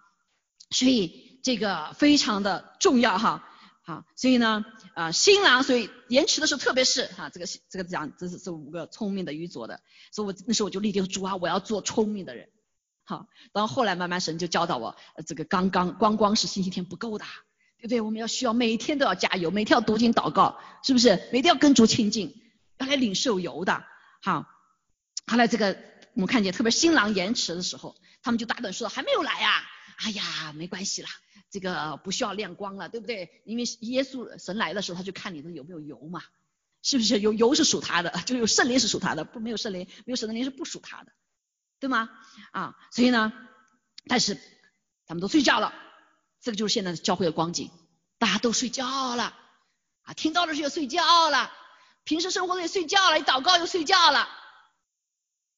[0.70, 3.44] 所以这个非常的重要哈。
[3.88, 9.80] 好，所以呢，啊，新郎，所以延迟的时候，特别是哈，这个这个讲，这是这五个聪明的愚拙的，
[10.12, 12.50] 所以我那时候我就立定主啊，我要做聪明的人。
[13.04, 14.94] 好，然后后来慢慢神就教导我，
[15.26, 17.24] 这个刚刚光光是星期天不够的，
[17.78, 18.02] 对不对？
[18.02, 21.26] 我们要需要每天都要加油，每天要读经祷告，是不是？
[21.32, 22.34] 每天要跟主亲近，
[22.76, 23.82] 要来领受油的。
[24.20, 24.44] 好，
[25.26, 25.78] 后来这个
[26.12, 29.62] 我们看见，特别新郎延迟的时候，他们就大胆说还没有来呀，
[29.98, 31.10] 哎呀，没关系啦。
[31.50, 33.42] 这个不需要亮光了，对不对？
[33.44, 36.22] 因为耶稣神来的时候，他就看你的有没有油嘛，
[36.82, 37.20] 是不是？
[37.20, 41.12] 有油是属他的， 就有圣灵是属他的，不没有圣灵，没有神的灵是不属他的，
[41.80, 42.10] 对吗？
[42.52, 43.32] 啊，所以呢，
[44.06, 44.38] 但是
[45.06, 45.72] 他们都睡觉了，
[46.40, 47.70] 这个就是现在的教会的光景，
[48.18, 49.34] 大家都睡觉了
[50.02, 51.50] 啊，听到的时候睡觉了，
[52.04, 54.28] 平时生活也睡觉了，一祷告又睡觉了，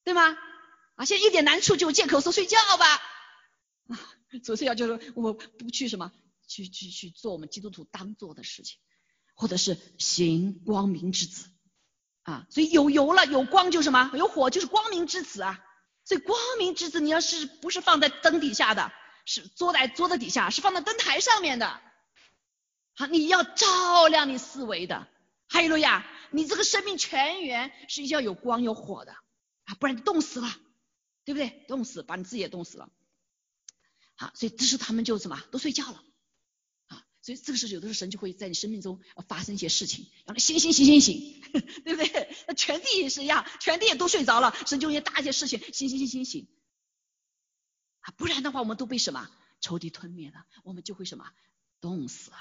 [0.04, 0.38] 对吗？
[0.94, 2.86] 啊，现在一点难处就借口说睡觉吧。
[3.88, 3.98] 啊
[4.44, 6.12] 主是要就是我不去什么，
[6.46, 8.78] 去去去做我们基督徒当做的事情，
[9.34, 11.50] 或者是行光明之子。
[12.22, 15.58] 啊，所以有油了有光就什么，有火就是光明之子啊，
[16.04, 18.92] 所以光明之子你要是不是放在灯底下的，
[19.24, 21.80] 是坐在桌子底下，是放在灯台上面的，
[22.94, 25.08] 好，你要照亮你思维的，
[25.48, 29.12] 哈利路亚，你这个生命全员是要有光有火的。
[29.64, 30.48] 啊，不然冻死了，
[31.24, 31.64] 对不对？
[31.68, 32.90] 冻死，把你自己也冻死了。
[34.20, 36.04] 啊，所以这时他们就什么都睡觉了，
[36.88, 41.40] 啊，所以这个时候有的时候神就会在你生命中发生一些事情，让你醒醒醒醒醒，
[41.84, 42.36] 对不对？
[42.46, 46.48] 那全地也是一样，全地也都睡着了，神就一些大一些事情，醒醒醒醒醒，
[48.00, 49.30] 啊，不然的话我们都被什么
[49.62, 51.24] 仇敌吞灭了，我们就会什么
[51.80, 52.36] 冻死了，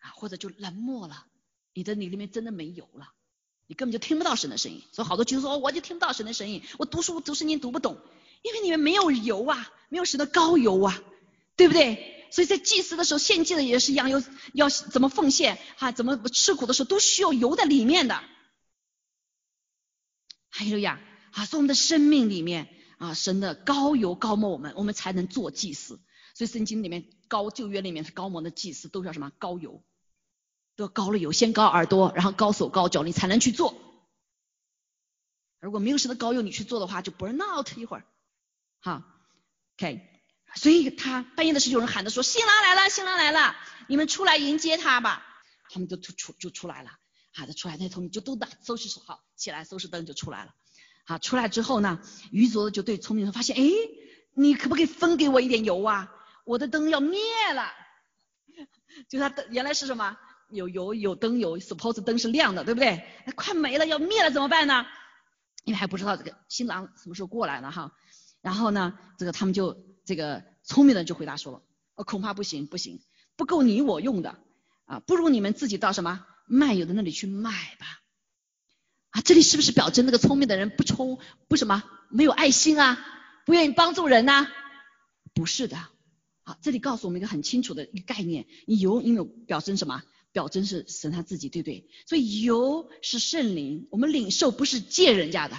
[0.00, 1.28] 啊，或者就冷漠了，
[1.72, 3.12] 你的你里面真的没油了，
[3.68, 7.96] 你根本就听不到神的声音，所以好多就说我就听不到神的声音，我读书读圣经读不懂。
[8.44, 11.02] 因为你们没有油啊，没有神的高油啊，
[11.56, 12.28] 对不对？
[12.30, 18.22] 所以在祭祀的时候献祭的也是一样，要要怎么奉献哈，怎么吃苦的时候都需要油在里面的。
[20.50, 21.00] 还有呀，
[21.32, 25.98] 啊，所以我们的生命里面啊，神的高油高抹我们，我们才能做祭祀。
[26.34, 29.82] 所以圣经里面高旧约里面是高摩的祭祀都叫什么高油，
[30.76, 33.74] 都要高了油，先高耳朵，然后高手高脚，你才能去做。
[35.60, 38.04] 如果没有神的高油，你去做的话，就 burn out 一会儿。
[38.84, 39.02] 好
[39.78, 40.06] ，OK，
[40.56, 43.56] 所以他半夜的时候有人喊他说新郎来了，新郎来了，
[43.88, 45.24] 你们出来迎接他吧。
[45.70, 46.90] 他们就出出就出来了，
[47.32, 50.54] 好的出来那聪明就都打收拾好起来收拾灯就出来了。
[51.06, 51.98] 好出来之后呢，
[52.30, 53.62] 愚拙的就对聪明人发现，哎，
[54.34, 56.12] 你可不可以分给我一点油啊？
[56.44, 57.18] 我的灯要灭
[57.54, 57.72] 了。
[59.08, 60.18] 就他原来是什么？
[60.50, 63.02] 有油有灯有，suppose 灯是亮的，对不对？
[63.34, 64.84] 快没了要灭了怎么办呢？
[65.64, 67.90] 因为还不知道这个新郎什么时候过来呢哈。
[68.44, 71.62] 然后呢，这个他们就这个聪明的就回答说了，
[71.94, 73.00] 呃，恐怕不行，不行，
[73.36, 74.38] 不够你我用的
[74.84, 77.86] 啊，不如你们自己到什么卖油的那里去卖吧。
[79.12, 82.98] 啊，这里是不是表征那个聪明的人不充不什么没有爱心啊，
[83.46, 84.46] 不愿意帮助人呐？
[85.32, 85.78] 不是的，
[86.42, 90.02] 好，这里告诉我们一个很清楚的一个概念，你油因为表征什么？
[90.32, 91.88] 表征是神他自己，对不对？
[92.06, 95.56] 所以油是圣灵，我们领受不是借人家的。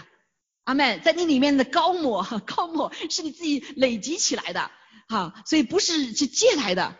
[0.65, 4.69] 阿妹，在你里面的高抹， 高抹是你自己累积起来的，
[5.07, 6.95] 哈，所以不是去借来的。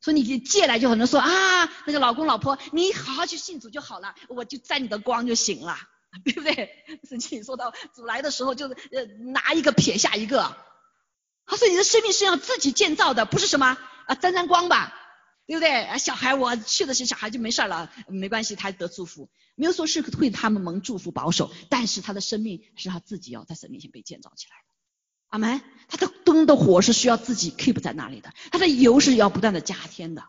[0.00, 5.76] 说你借来就很多人说啊，那个老公老婆，你好好去信主就好了，我就沾你的光就行了。
[6.24, 6.70] 对不对？
[7.08, 10.56] 圣经说到主来的时候，就是呃拿一个撇下一个。
[11.44, 14.92] 他说你的生命是要自己建造的，不是什么啊沾沾光吧，
[15.46, 15.84] 对不对？
[15.84, 24.64] 啊小孩我去的是小孩就没事了，没关系，他得祝福，没有说是会他们蒙祝福保守，但是他的生命是他自己要在神面前被建造起来的。
[25.28, 25.60] 阿门。
[25.86, 30.24] 他的灯的火是需要自己 keep 在那里的，他的油是要不断的加添的，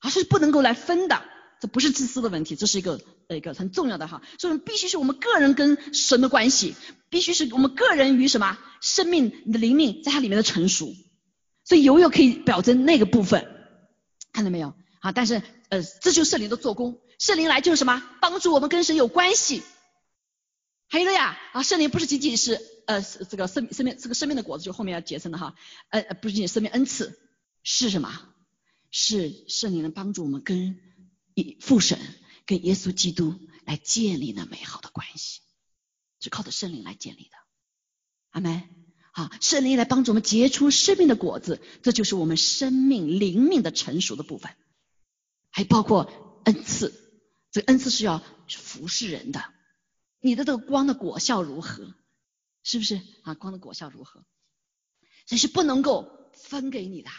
[0.00, 1.22] 而是不能够来分的。
[1.60, 6.74] 这不是自私的问题，这是一个一个很重要的哈，所以必须是我们个人跟神的关系，
[7.08, 10.92] 必须是我们个人与什么生命你的灵命在它里面的成熟，
[11.64, 13.46] 所以油又可以表征那个部分，
[14.32, 15.12] 看到没有啊？
[15.12, 18.02] 但是呃，这就是圣灵的做工，圣灵来就是什么？
[18.20, 19.62] 帮助我们跟神有关系。
[20.88, 25.54] 还有了呀啊，圣灵不是仅仅是呃这个生生命这个生命的果子，就后面要结成的哈，
[25.90, 27.18] 呃不是仅仅生命恩赐，
[27.62, 28.28] 是什么？
[28.90, 30.80] 是圣灵能帮助我们跟。
[31.34, 31.98] 以父神
[32.44, 35.40] 跟耶稣基督来建立那美好的关系，
[36.20, 37.30] 是靠着圣灵来建立的。
[38.32, 38.81] 阿门。
[39.12, 44.50] 好，圣灵来帮助我们结出生命的果子，这就是我们生命灵命的成熟的部分。
[45.50, 46.94] 还包括恩赐，
[47.50, 49.44] 这个恩赐是要服侍人的。
[50.18, 51.94] 你的这个光的果效如何？
[52.62, 53.34] 是不是啊？
[53.34, 54.24] 光的果效如何？
[55.26, 57.10] 这是不能够分给你的。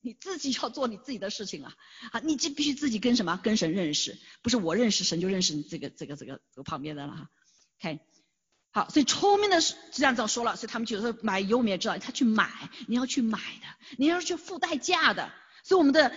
[0.00, 1.74] 你自己要做你自己的事情啊！
[2.12, 3.40] 啊，你这必须自己跟什么？
[3.42, 7.30] 跟神认识，不是我认识神就认识你这个这个这个这个旁边的了哈。
[7.80, 8.00] OK，
[8.70, 12.50] 好，所以聪明的是这样子说了，所以他们就说买油，我们也知道他去买，
[12.86, 15.32] 你要去买的，你要去付代价的。
[15.64, 16.10] 所以我们的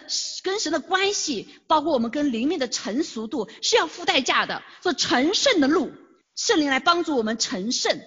[0.44, 4.64] 跟神的关系，包括我们跟灵命的成熟度，是要付代价的。
[4.80, 5.92] 做成圣的路，
[6.36, 8.00] 圣灵来帮助我们成圣，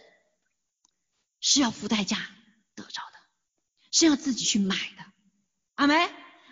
[1.41, 2.17] 是要付代价
[2.75, 3.19] 得着的，
[3.93, 5.05] 是要自己去买的。
[5.75, 6.09] 阿梅，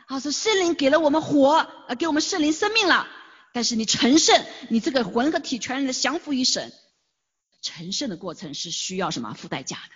[0.08, 3.06] 好，说圣灵给了我们活，呃，给我们圣灵生命了。
[3.54, 6.72] 但是你成圣，你这个魂和体全然的降服于神，
[7.62, 9.32] 成圣的过程是需要什么？
[9.32, 9.94] 付代价的。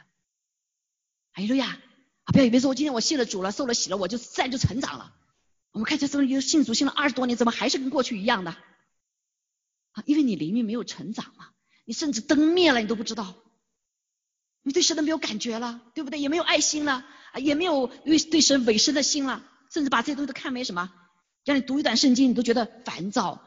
[1.32, 1.78] 哎呀呀，
[2.24, 5.14] 啊，不要以为说我今天我信了主了，受了洗了，我就自然就成长了。
[5.72, 8.52] 我们看这什么信主信了二十多年，怎么还是跟过去一样的？
[9.92, 11.50] 啊，因为你灵命没有成长嘛，
[11.84, 13.34] 你甚至灯灭了你都不知道，
[14.62, 16.18] 你对神都没有感觉了，对不对？
[16.18, 17.04] 也没有爱心了。
[17.32, 20.90] 啊也没有对对神委身的心了，甚至把这些东西都看为什么？
[21.44, 23.46] 让你读一段圣经，你都觉得烦躁、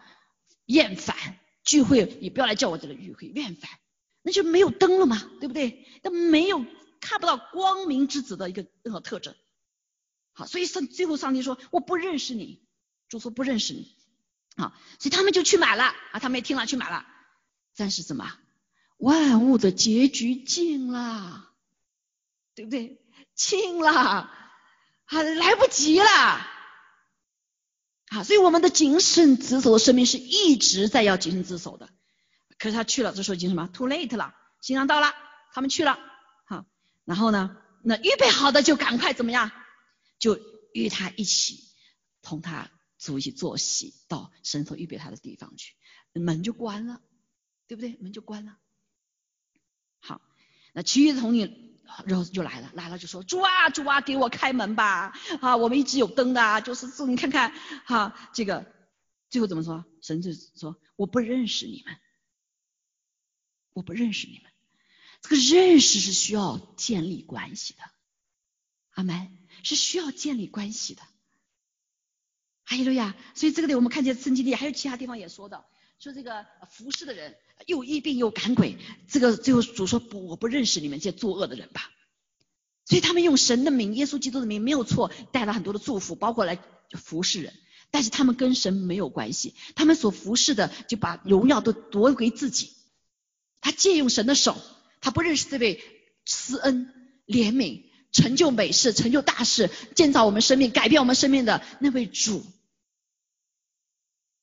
[0.65, 1.39] 厌烦。
[1.63, 3.69] 聚会也不要来叫我这个聚会，厌烦，
[4.21, 5.85] 那就没有灯了嘛，对不对？
[6.03, 6.65] 那没有
[6.99, 9.35] 看不到光明之子的一个任何特征。
[10.33, 12.61] 好，所以上最后上帝说我不认识你，
[13.07, 13.95] 主说不认识你。
[14.57, 17.05] 好，所以他们就去买了啊，他们也听了去买了。
[17.75, 18.33] 但是什么？
[18.97, 21.53] 万物的结局近了，
[22.55, 23.01] 对不对？
[23.35, 24.29] 轻了，啊，
[25.07, 26.05] 来不及了，
[28.07, 31.89] 啊，所以我们的谨慎自守的生命是一直在要谨慎自守的。
[32.59, 35.11] 可是他去了，这时候已经什么？too late 了，新郎到了，
[35.53, 35.97] 他们去了，
[36.45, 36.65] 好，
[37.05, 39.49] 然后呢，那预备好的就赶快怎么样？
[40.19, 40.39] 就
[40.73, 41.63] 与他一起
[42.21, 42.69] 同他
[42.99, 45.73] 主一起坐席到神所预备他的地方去，
[46.13, 47.01] 门就关了，
[47.67, 47.97] 对不对？
[48.01, 48.57] 门就关了。
[50.01, 50.21] 好，
[50.73, 51.67] 那其余的童女。
[52.05, 55.11] 然后就来了，来了就说主啊主啊，给我开门吧！
[55.41, 57.51] 啊，我们一直有灯的，就是你看看
[57.83, 58.63] 哈，这个
[59.31, 59.83] 最后怎么说？
[59.99, 61.97] 神就说我不认识你们，
[63.73, 64.51] 我不认识你们。
[65.21, 67.79] 这个认识是需要建立关系的，
[68.91, 71.01] 阿门，是需要建立关系的。
[72.63, 73.15] 哈利路亚！
[73.35, 75.65] 所以这个里我们看见圣经里还有其他地方也说的，
[75.99, 77.35] 说这个服侍的人。
[77.67, 78.77] 又疫病又赶鬼，
[79.09, 81.91] 这个最后主说不，我不认识你们这些作恶的人吧。
[82.85, 86.57] 所以他们用神的名、耶稣基督的名没有错，带了很多的祝福，包括来
[86.93, 87.53] 服侍人。
[87.91, 92.71] 但是他们跟神没有关系，他们所服侍的就把荣耀都夺回自己。
[93.61, 94.61] 他借用神的手，
[95.01, 95.83] 他不认识这位
[96.25, 96.93] 施恩、
[97.25, 102.45] 怜悯、成就美事、成就大事、建造我们生命、改变我们生命的那位主。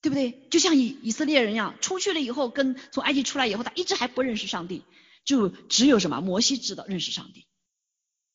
[0.02, 0.46] 对不对？
[0.50, 4.84] 就像以以色列人一样，出去了以后，跟从埃及出来以后，他一直还不认识上帝，
[5.24, 7.44] 就只有什么摩西知道认识上帝，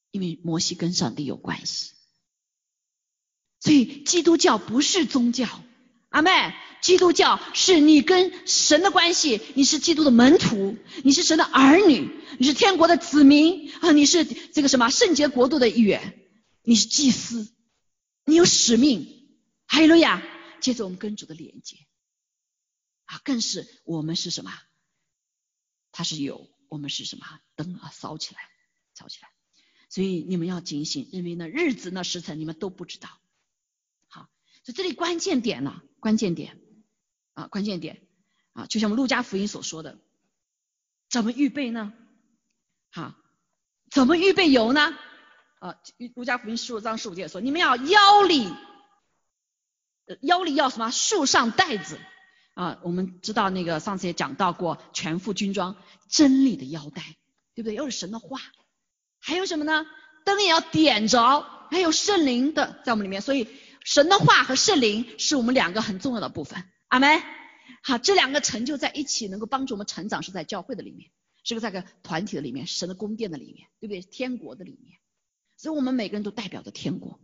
[0.09, 1.93] 因为摩西跟上帝有关系。
[3.61, 5.63] 所以基督教不是宗教，
[6.11, 16.19] 阿妹，基督教是你跟神的关系，你是基督的门徒，你是神的儿女，你是天国的子民啊，你是这个什么圣洁国度的一员，
[16.63, 17.55] 你是祭司，
[18.25, 19.29] 你有使命，
[19.67, 20.21] 哈利路亚。
[20.59, 21.77] 接着我们跟主的连接
[23.05, 24.51] 啊，更是我们是什么？
[25.93, 27.25] 它是有，我们是什么？
[27.55, 28.41] 灯啊，烧起来，
[28.99, 29.29] 烧起来。
[29.89, 33.20] 所以你们要警醒，因为那日子那时辰你们都不知道。
[34.61, 36.59] 好，所以这里关键点呢，关键点
[37.33, 38.01] 啊，关键点
[38.53, 39.97] 啊，就像我们路加福音所说的
[41.09, 41.93] 怎么预备呢？
[42.91, 43.15] 好，
[43.89, 44.97] 怎么预备油呢？
[45.59, 45.75] 啊，
[46.15, 48.51] 陆家福音十五章十五节说，你们要腰里，
[50.21, 50.91] 腰里要什么？
[50.91, 51.99] 束上带子。
[52.53, 55.77] 啊，我们知道那个上次也讲到过全副军装，
[56.09, 57.01] 真理的腰带，
[57.55, 57.75] 对不对？
[57.75, 58.41] 又是神的话，
[59.19, 59.85] 还有什么呢？
[60.25, 63.47] 灯也要点着，还有圣灵的在我们里面，所以
[63.85, 66.63] 神的话和圣灵是我们两个很重要的部分。
[66.87, 67.21] 阿门。
[67.83, 71.09] 好，这两个成就在一起，能够帮助我们成长，是在教会的里面，
[71.43, 74.01] 是个在个团体的里面，神的宫殿的里面，对不对？
[74.01, 74.99] 天国的里面，
[75.57, 77.19] 所以我们每个人都代表着天国。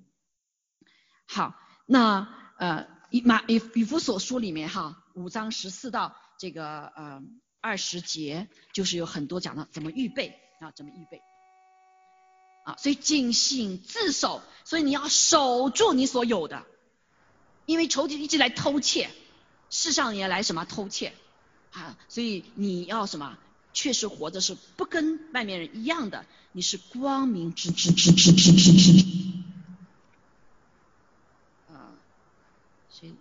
[1.28, 1.54] 好，
[1.86, 7.22] 那呃以马以以弗所书里面哈，五章十四到这个呃
[7.62, 11.22] 二十节，就是有很多讲到怎么预备啊，怎么预备
[12.68, 16.66] 啊，所以警醒自守，所以你要守住你所有的，
[17.66, 19.10] 因为仇敌一直来偷窃。
[19.70, 21.14] 世上也来什么偷窃
[21.72, 21.98] 啊？
[22.10, 23.38] 所以你要什么？
[23.74, 27.90] 确实活着是不跟外面人一样的，你是光明之子。
[31.70, 31.96] 啊，
[32.90, 33.16] 所以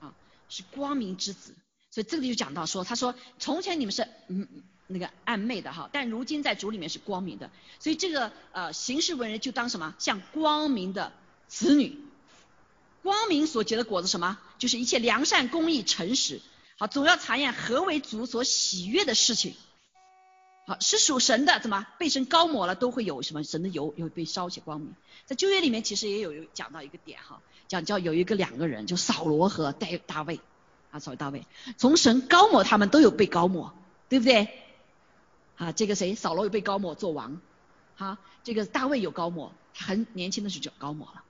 [0.00, 0.14] 啊
[0.48, 1.54] 是光明之子。
[1.90, 4.48] 所以这里就讲到说，他说从前你们是嗯
[4.86, 7.50] 那个暗昧的哈，但如今在主里面是光明的。
[7.78, 9.94] 所以这个呃行事为人就当什么？
[9.98, 11.12] 像光明的
[11.48, 11.98] 子女。
[13.02, 14.38] 光明所结的果子什么？
[14.58, 16.40] 就是一切良善、公义、诚实。
[16.78, 19.54] 好，总要查验何为主所喜悦的事情。
[20.66, 24.94] 好，是属神的，怎么被神高抹了，都会有什么神的油有被烧起光明。
[25.26, 30.40] 在旧约里面其实也有讲到一个点哈，讲叫有一个两个人，就扫罗和大大卫
[30.90, 33.74] 啊，扫罗大卫，从神高抹他们都有被高抹，
[34.08, 34.48] 对不对？
[35.56, 36.14] 啊，这个谁？
[36.14, 37.40] 扫罗有被高抹做王，
[37.96, 41.22] 哈，这个大卫有高抹，很年轻的时候就高抹了。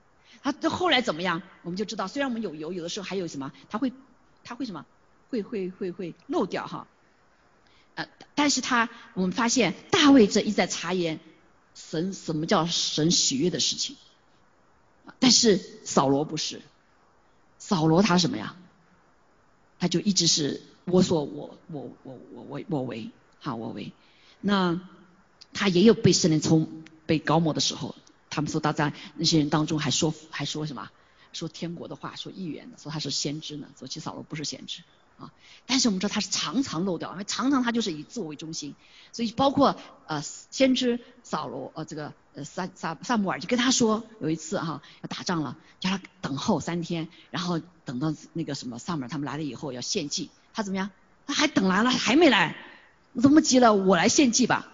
[0.43, 1.41] 他这后来怎么样？
[1.63, 3.91] 我们就知道，虽然我们有油，有的时候还有什么，他会，
[4.43, 4.85] 他会什么，
[5.29, 6.87] 会会会会漏掉哈。
[7.95, 11.19] 呃，但是他我们发现大卫这一再查验
[11.73, 13.95] 神什么叫神喜悦的事情，
[15.19, 16.61] 但是扫罗不是，
[17.57, 18.55] 扫罗他什么呀？
[19.79, 23.91] 他就一直是我所我我我我我我为哈我为，
[24.47, 24.79] 那
[25.53, 27.95] 他也有被圣灵冲被高摩的时候。
[28.29, 30.89] 他们说他在那些人当中还说还说什么？
[31.33, 34.83] 说天国的话说预言的说他是先知呢说其实扫罗不是先知
[35.17, 35.31] 啊
[35.65, 38.75] 但是我们知道他是常常漏掉因为常常他就是以自我为中心。
[39.13, 39.77] 所以包括
[40.07, 50.91] 呃先知扫罗呃这个呃萨萨萨姆尔就跟他说有一次哈要打仗了叫他等候三天然后等到那个什么萨姆尔他们来了以后要献祭他怎么样？
[51.25, 52.57] 他还等来了还没来。
[53.21, 54.71] 这么急了我来献祭吧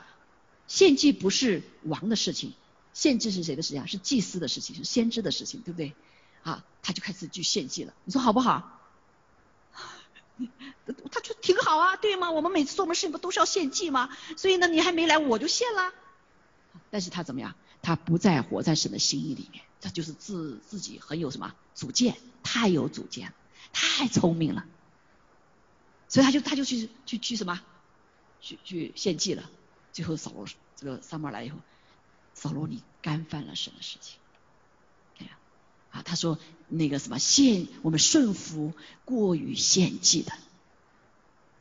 [0.67, 2.53] 献祭不是王的事情。
[2.93, 3.85] 献祭是谁的事情啊？
[3.85, 5.93] 是祭司的事情，是先知的事情，对不对？
[6.43, 7.93] 啊，他就开始去献祭了。
[8.03, 8.79] 你说好不好？
[11.11, 12.31] 他就挺好啊，对吗？
[12.31, 14.09] 我们每次做什么事情不都是要献祭吗？
[14.35, 15.93] 所以呢，你还没来我就献了。
[16.89, 17.55] 但是他怎么样？
[17.81, 23.33] 他不再活在神的心意里面，他就是自自己很有什么主见，太有主见了，
[23.71, 24.65] 太聪明了。
[26.09, 27.61] 所以他就他就去去去什么？
[28.41, 29.49] 去去献祭了。
[29.93, 31.57] 最后扫罗这个撒母来以后。
[32.33, 34.17] 扫罗，你干犯了神的事情，
[35.19, 35.37] 哎呀，
[35.91, 36.39] 啊，他说
[36.69, 38.73] 那个什么献，我们顺服
[39.03, 40.31] 过于献祭的，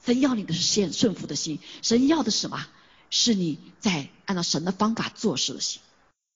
[0.05, 2.67] 神要你的是献顺服的心，神要的是什么？
[3.11, 5.83] 是你在按照神的方法做事的心，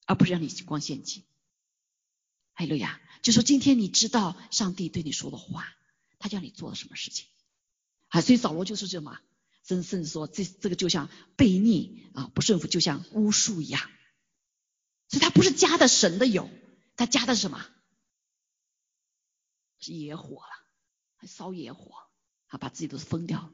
[0.04, 1.22] 而不是让你光献祭。
[2.54, 5.72] 哎，路亚，就说今天你知道上帝对你说的话，
[6.18, 7.26] 他叫你做了什么事情？
[8.08, 9.20] 啊，所以扫罗就是这么，
[9.66, 13.80] 甚甚至说这这个就像悖逆啊，不顺服，就像巫术一样。
[15.08, 16.50] 所以他不是加的神的油，
[16.96, 17.64] 他加的是什么？
[19.78, 20.66] 是野火了，
[21.16, 21.92] 还烧野火，
[22.48, 23.50] 啊，把自己都封掉。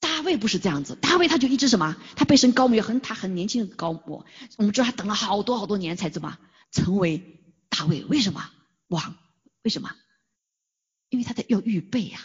[0.00, 1.96] 大卫不是这样子，大卫他就一直什么？
[2.16, 4.24] 他被神高抹，很他很年轻的高抹。
[4.56, 6.38] 我们知道他等了好多好多年才怎么
[6.70, 8.04] 成为大卫？
[8.04, 8.50] 为什么
[8.86, 9.16] 王？
[9.62, 9.94] 为什么？
[11.08, 12.20] 因为他得要预备呀，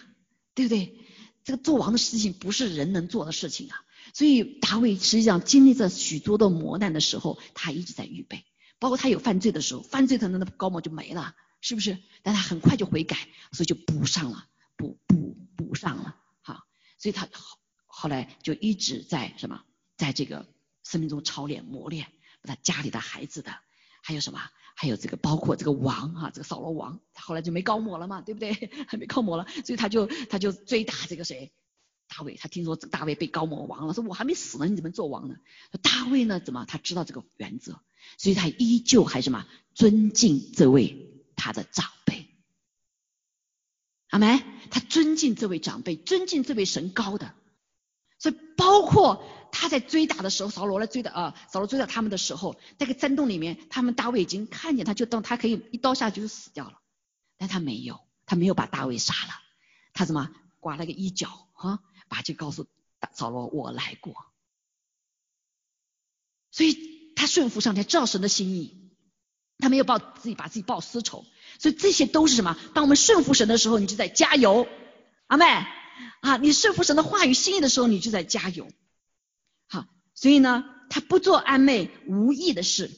[0.53, 0.99] 对不对？
[1.43, 3.83] 这个做王的事情不是人能做的事情啊。
[4.13, 8.45] 所以大卫实际上经历着许多的磨难的时候，他一直在预备，
[8.77, 11.97] 包括他有犯罪的时候，犯罪可能的高模就没了，是不是？
[12.21, 13.17] 但他很快就悔改，
[13.51, 16.63] 所以就补上了，补补补上了，好，
[16.99, 19.63] 所以他后后来就一直在什么，
[19.97, 20.45] 在这个
[20.83, 22.07] 生命中操练磨练，
[22.41, 23.55] 把他家里的孩子的，
[24.03, 24.39] 还有什么？
[24.75, 28.53] 还有这个包括这个王哈，这个扫罗王，他后来就没高模了嘛，对不对？
[28.87, 31.51] 还没高模了，所以他就他就追打这个谁？
[32.09, 35.35] 大卫，他听说这个大卫被高摩王了，说我还没死呢，你怎么做王呢？
[35.81, 37.79] 大卫呢，怎么他知道这个原则，
[38.17, 42.27] 所以他依旧还什么尊敬这位他的长辈，
[44.09, 44.43] 好没？
[44.69, 47.35] 他尊敬这位长辈，尊敬这位神高的，
[48.17, 49.23] 所以包括
[49.55, 56.79] 他在追打的时候，扫罗来追的啊，扫罗追打他们的时候，那个山洞里面，他们大卫已经看见他，就当他可以一刀下去就死掉了，
[57.37, 59.33] 但他没有，他没有把大卫杀了，
[59.93, 60.29] 他怎么？
[60.59, 62.65] 刮了个衣角啊，把就告诉
[63.13, 64.15] 扫罗我来过，
[66.51, 68.91] 所以他顺服上天，知道神的心意，
[69.59, 71.25] 他没有报自己把自己报私仇，
[71.59, 72.57] 所以这些都是什么？
[72.73, 74.67] 当我们顺服神的时候，你就在加油，
[75.27, 75.45] 阿妹。
[76.21, 78.67] 啊，你顺服神的话语心意的时候，你就在加油。
[80.23, 82.89] 所以呢，他不做暧昧无益的事，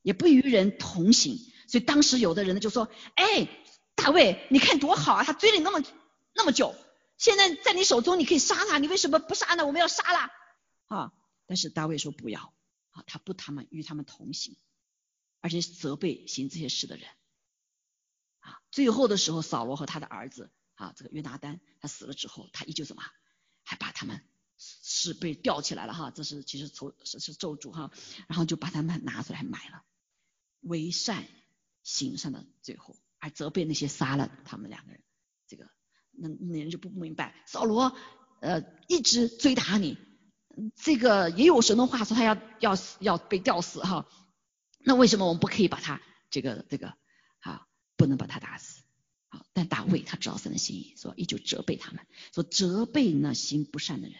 [0.00, 1.36] 也不与人同行。
[1.68, 3.46] 所以当时有的人呢就说：“哎，
[3.94, 5.84] 大卫，你看多好啊，他追了你那么
[6.34, 6.74] 那么久，
[7.18, 9.66] 现在在你手中，你可以杀他，你为什么不杀呢？
[9.66, 10.30] 我们要杀了。”
[10.88, 11.12] 啊，
[11.44, 12.54] 但是大卫说不要，
[12.92, 14.56] 啊，他不他们与他们同行，
[15.42, 17.06] 而且责备行这些事的人。
[18.38, 20.50] 啊，最后的时候，扫罗和他的儿子。
[20.76, 23.02] 啊，这个约拿丹他死了之后，他依旧怎么，
[23.62, 24.24] 还把他们
[25.02, 27.90] 是被吊起来了哈，这是其实咒是是咒诅哈，
[28.28, 29.82] 然后就把他们拿出来埋了，
[30.60, 31.26] 为善
[31.82, 35.02] 行善的最后，而责备那些杀了他们两个人，
[35.48, 35.68] 这个
[36.12, 37.96] 那那人就不明白，扫罗
[38.40, 39.98] 呃一直追打你，
[40.76, 44.06] 这个也有神的话说他要要要被吊死哈，
[44.78, 46.00] 那为什么我们不可以把他
[46.30, 46.94] 这个这个
[47.40, 48.82] 啊不能把他打死？
[49.28, 54.16] 好，但大卫他知道神的心意，说依旧责备他们，说责备那行不善的人。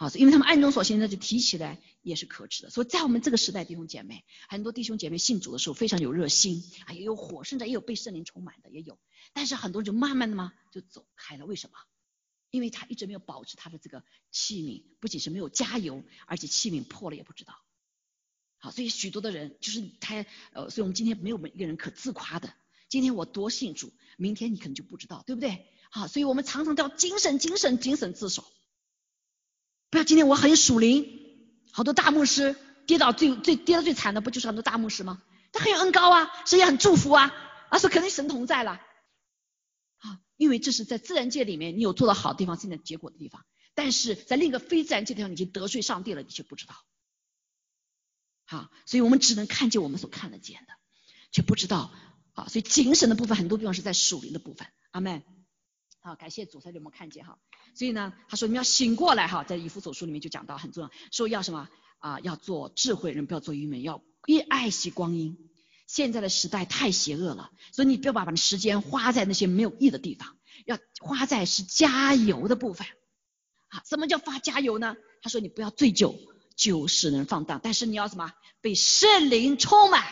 [0.00, 2.70] 好，因为他们暗中所行的，就提起来也是可耻的。
[2.70, 8.96] 所以在我们这个时代，弟兄姐妹，很多弟兄姐妹信主的时候非常有热心，啊，也有火，甚至也有被圣灵充满的，也有。
[9.32, 11.76] 但是很多人就慢慢的嘛就走开了，为什么？
[12.50, 17.54] 因为他一直没有保持他的这个器皿，不仅是没有加油，而且器皿破了也不知道。
[18.58, 22.54] 好，所以许多的人就是他，呃，所以我们今天没有一个人可自夸的。
[22.88, 25.66] 今天我多信主，明天你可能就不知道，对不对？
[25.90, 28.44] 好，所以我们常常都要精神、精神、精神自守，
[29.90, 31.06] 不要今天我很属灵，
[31.72, 35.22] 好多大牧师跌倒最最跌的最惨的不就是很多大牧师吗？
[35.52, 37.32] 他很有恩高啊，神也很祝福啊，
[37.70, 46.74] 啊说肯定神同在了，啊，因为这是在自然界里面你有做的好的地方，现在结果的地方，但是在另一个非自然界的地方，你已经得罪上帝了，你却不知道，
[48.44, 50.74] 好，所以我们只能看见我们所看得见的，
[51.32, 51.90] 却不知道。
[52.34, 54.68] 好，所以精神的部分很多地方是在属灵的部分。
[54.90, 55.22] 阿门。
[56.00, 57.38] 好，感谢主，才有没有看见哈？
[57.74, 61.68] 所以呢，他说你们要醒过来哈，在以弗所书里面就讲到很重要，说要什么
[61.98, 62.20] 啊？
[62.20, 65.36] 要做智慧人，不要做愚昧，要越爱惜光阴。
[65.86, 70.36] 现在的时代太邪恶了，所以你不要把把时间花在那些没有益的地方，
[70.66, 72.86] 要花在是加油的部分。
[73.68, 74.96] 啊，什么叫发加油呢？
[75.22, 76.14] 他说你不要醉酒，
[76.56, 78.32] 酒使人放荡，但是你要什么？
[78.60, 80.02] 被圣灵充满。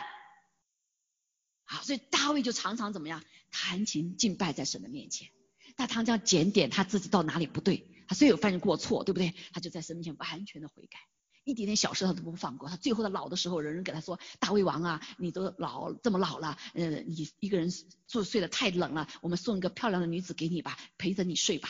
[1.64, 5.28] 好，所以大卫就常常怎么样弹琴敬拜在神的面前，
[5.76, 9.34] 他这样检点他自己到哪里不对，他虽有犯过错，对不对？
[9.52, 10.98] 他就在神面前完全的悔改，
[11.44, 12.68] 一点点小事他都不放过。
[12.68, 17.70] 他最后的老的时候，人人给他说：“大胃王啊，你都老这么老了，呃，你一个人
[18.08, 21.68] 住睡得太冷了，我们送一个漂亮的女子给你吧，陪着你睡吧。”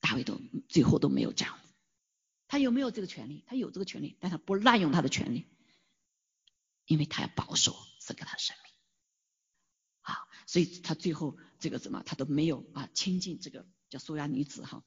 [0.00, 1.58] 大卫都最后都没有这样，
[2.46, 3.44] 他有没有这个权利？
[3.46, 5.44] 他有这个权利，但他不滥用他的权利，
[6.86, 8.67] 因为他要保守这个他的生命。
[10.50, 14.82] 所以他最后这个怎么他都没有啊亲近这个叫苏亚女子哈，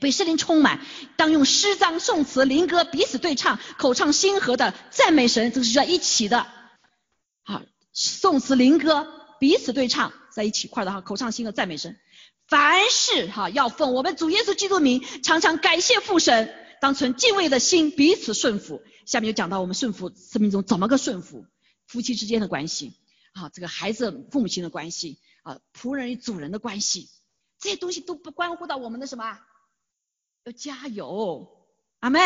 [0.00, 0.80] 被圣灵充满，
[1.16, 6.46] 当用诗章、颂词、灵歌彼此对唱，口唱心和的赞美神，这是在一起的。
[7.42, 7.62] 好，
[7.92, 9.08] 颂词、灵歌
[9.40, 11.98] 彼此对唱在一起块的哈，口唱心和赞美神。
[12.46, 18.82] 凡事哈要奉我们主耶稣基督名，常常感谢父神，当存敬畏的心彼此顺服。
[19.04, 21.44] 下面就讲到我们顺服生命中怎么个顺服，
[21.88, 22.92] 夫妻之间的关系。
[23.32, 27.08] 啊，这个孩子父母亲的关系啊，仆人与主人的关系，
[27.58, 29.38] 这些东西都不关乎到我们的什么？
[30.44, 31.48] 要加油，
[32.00, 32.20] 阿妹。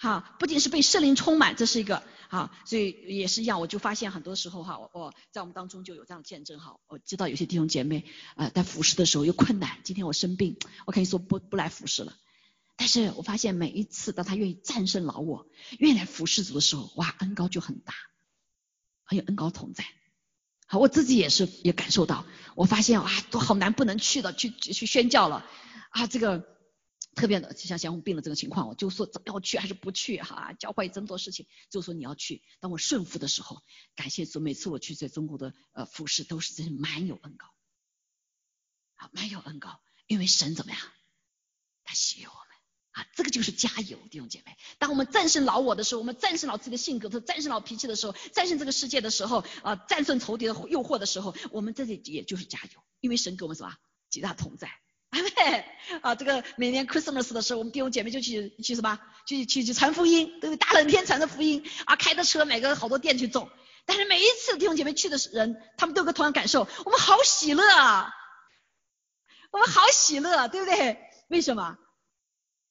[0.00, 3.60] 好，不仅是被圣灵充满，这是一个好，所以也是一样。
[3.60, 6.78] 我就发现很多时候哈，我在我们当中就有这样的见证哈。
[6.86, 8.04] 我知道有些弟兄姐妹
[8.36, 9.80] 啊，在服侍的时候有困难。
[9.82, 10.56] 今天我生病，
[10.86, 12.16] 我可以说不不来服侍了。
[12.76, 15.48] 但是我发现每一次当他愿意战胜老我，
[15.80, 17.92] 愿意来服侍主的时候，哇，恩高就很大，
[19.02, 19.84] 很有恩高同在。
[20.70, 25.46] 好，我自己也是也感受到，我发现啊，都好难不能去的，去去宣教了
[25.88, 26.46] 啊，这个
[27.14, 30.52] 特别的，就像祥红病的这个情况，我就说怎么要去还是不去哈？
[30.52, 32.42] 教会这么多事情，就说你要去。
[32.60, 33.62] 当我顺服的时候，
[33.96, 37.46] 感谢主，每次我去在中国的呃服饰都是真是蛮有恩高，
[38.96, 40.80] 啊蛮有恩高，因为神怎么样，
[41.82, 42.47] 他喜悦我。
[43.14, 44.56] 这个就是加油，弟兄姐妹。
[44.78, 53.72] 当我们战胜老我的时候，我们战胜了自己的性格，战胜老脾气的时候，战胜这个世界的时候，啊，战胜仇敌的诱惑的时候，我们这里也就是加油，因为神给我们什么
[54.08, 54.70] 极大同在，
[55.10, 55.64] 阿妹，
[56.02, 58.98] 啊，这个每年 Christmas 的时候，我们弟兄姐妹就去去什么？
[59.26, 60.56] 去去去传福音，对不对？
[60.56, 63.50] 大冷天传的福音啊，开着车买个好多店去走。
[63.84, 68.10] 但是每一次弟兄姐妹去的人，他们都有个同样感受，我们好喜乐啊，
[69.50, 70.98] 我们好喜乐，对不对？
[71.28, 71.78] 为什么？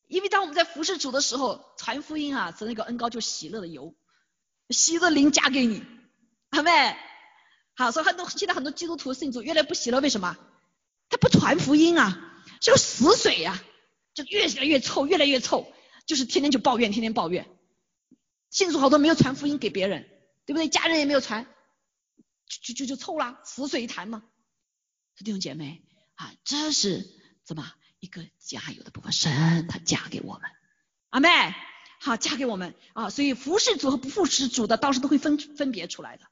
[0.07, 3.95] 因为当我们在服侍主的时候，传福音啊，是那个恩高就喜乐的油，
[4.69, 5.83] 喜乐灵加给你，
[6.51, 6.71] 好没？
[7.75, 10.37] 好，所以很多现在很多基督徒信主越来越不喜乐，为什么？
[11.09, 13.61] 他不传福音啊，是个死水呀，
[14.13, 15.71] 就越来越臭，越来越臭，
[16.05, 17.47] 就是天天就抱怨，天天抱怨。
[18.49, 20.09] 信主好多没有传福音给别人，
[20.45, 20.69] 对不对？
[20.69, 21.45] 家人也没有传，
[22.47, 24.23] 就就就就臭了，死水一潭嘛。
[25.17, 25.83] 弟兄姐妹
[26.15, 27.05] 啊，这是
[27.43, 29.11] 怎么一个加油的部分？
[29.11, 30.49] 神他嫁给我们，
[31.09, 31.29] 阿妹，
[31.99, 36.25] 好嫁给我们啊，所以服侍主和不服侍主的，到时都会分分别出来的，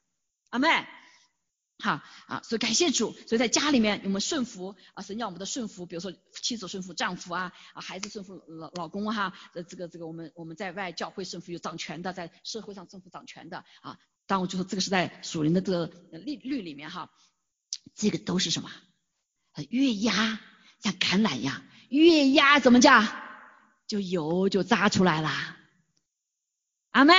[0.50, 0.68] 阿妹。
[1.78, 6.10] 好啊，所以感谢主，所以在家里面我们顺服啊，神叫我们的顺服，比如说
[6.40, 15.86] 妻子顺服丈夫啊，啊孩子顺服老老公哈，呃这个这个我们我们在外教会顺服有掌权的，在社会上政府掌权的啊，当我就说这个是在属灵的这个
[16.16, 17.10] 律律里面哈，
[17.94, 18.70] 这个都是什么？
[19.68, 20.40] 越压
[20.86, 23.06] 像橄榄一样，越压怎么讲？
[23.86, 25.30] 就油就扎出来了，
[26.92, 27.14] 阿妹。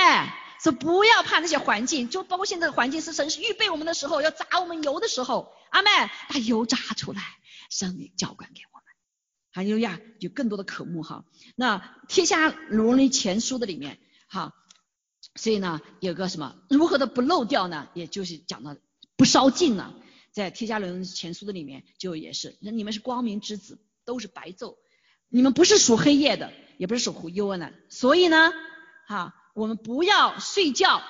[0.60, 5.88] 说不要怕那些环境，就包括现在的环境是神预备我们的时候，要砸我们油的时候，阿妹
[6.28, 7.22] 把油炸出来，
[7.70, 8.84] 生命浇灌给我们。
[9.52, 11.24] 还有呀，有更多的科目哈。
[11.54, 14.52] 那天下罗尼前书的里面哈，
[15.36, 17.88] 所以呢有个什么如何的不漏掉呢？
[17.94, 18.76] 也就是讲到
[19.16, 19.94] 不烧尽呢，
[20.38, 24.76] 在天加仑前书的里面就也是，那你们是光明之子，都是白昼，
[25.28, 28.52] 你们不是属黑夜的，也不是属幽暗的，所以呢，
[29.06, 29.34] 哈。
[29.54, 31.02] 我们不要睡觉，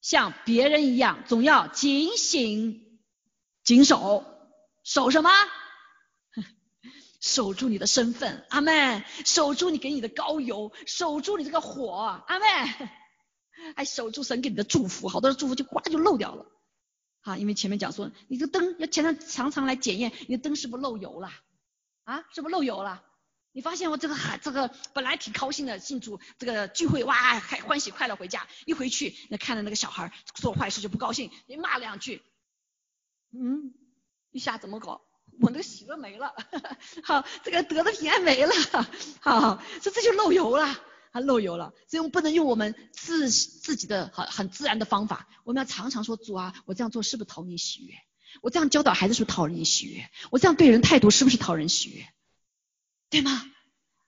[0.00, 3.00] 像别人一样，总要警醒、
[3.64, 4.24] 谨守，
[4.84, 5.30] 守什么？
[7.20, 12.46] 守住你的身份，阿妹，守住你给你的高油，守住你这个火，阿妹，
[13.74, 16.46] 还守住神给你的祝福，好多的祝福就呱就漏掉了，
[17.26, 21.32] 啊，因为前面讲说，你这灯要前常常常来检验，你的灯是不是漏油了？
[22.04, 23.02] 啊，是不是漏油了？
[23.50, 32.22] 你发现我这个孩，这个本来挺高兴的，庆祝这个聚会，哇，还欢喜快乐回家，一回去那看着那个小孩做坏事就不高兴，你骂两句，
[33.32, 33.74] 嗯，
[34.30, 35.02] 一下怎么搞？
[35.40, 36.32] 我那个喜乐没了，
[37.02, 38.54] 好，这个得的平安没了，
[39.20, 40.78] 好，这这就漏油了，
[41.16, 47.94] 它，漏油了，所以我们不能用我们自自己的很很自然的方法，我们要常常说主啊，我这样做是不是讨你喜悦？
[48.42, 50.10] 我这样教导孩子是不是讨人喜悦？
[50.30, 52.06] 我这样对人态度是不是讨人喜悦？
[53.08, 53.50] 对吗？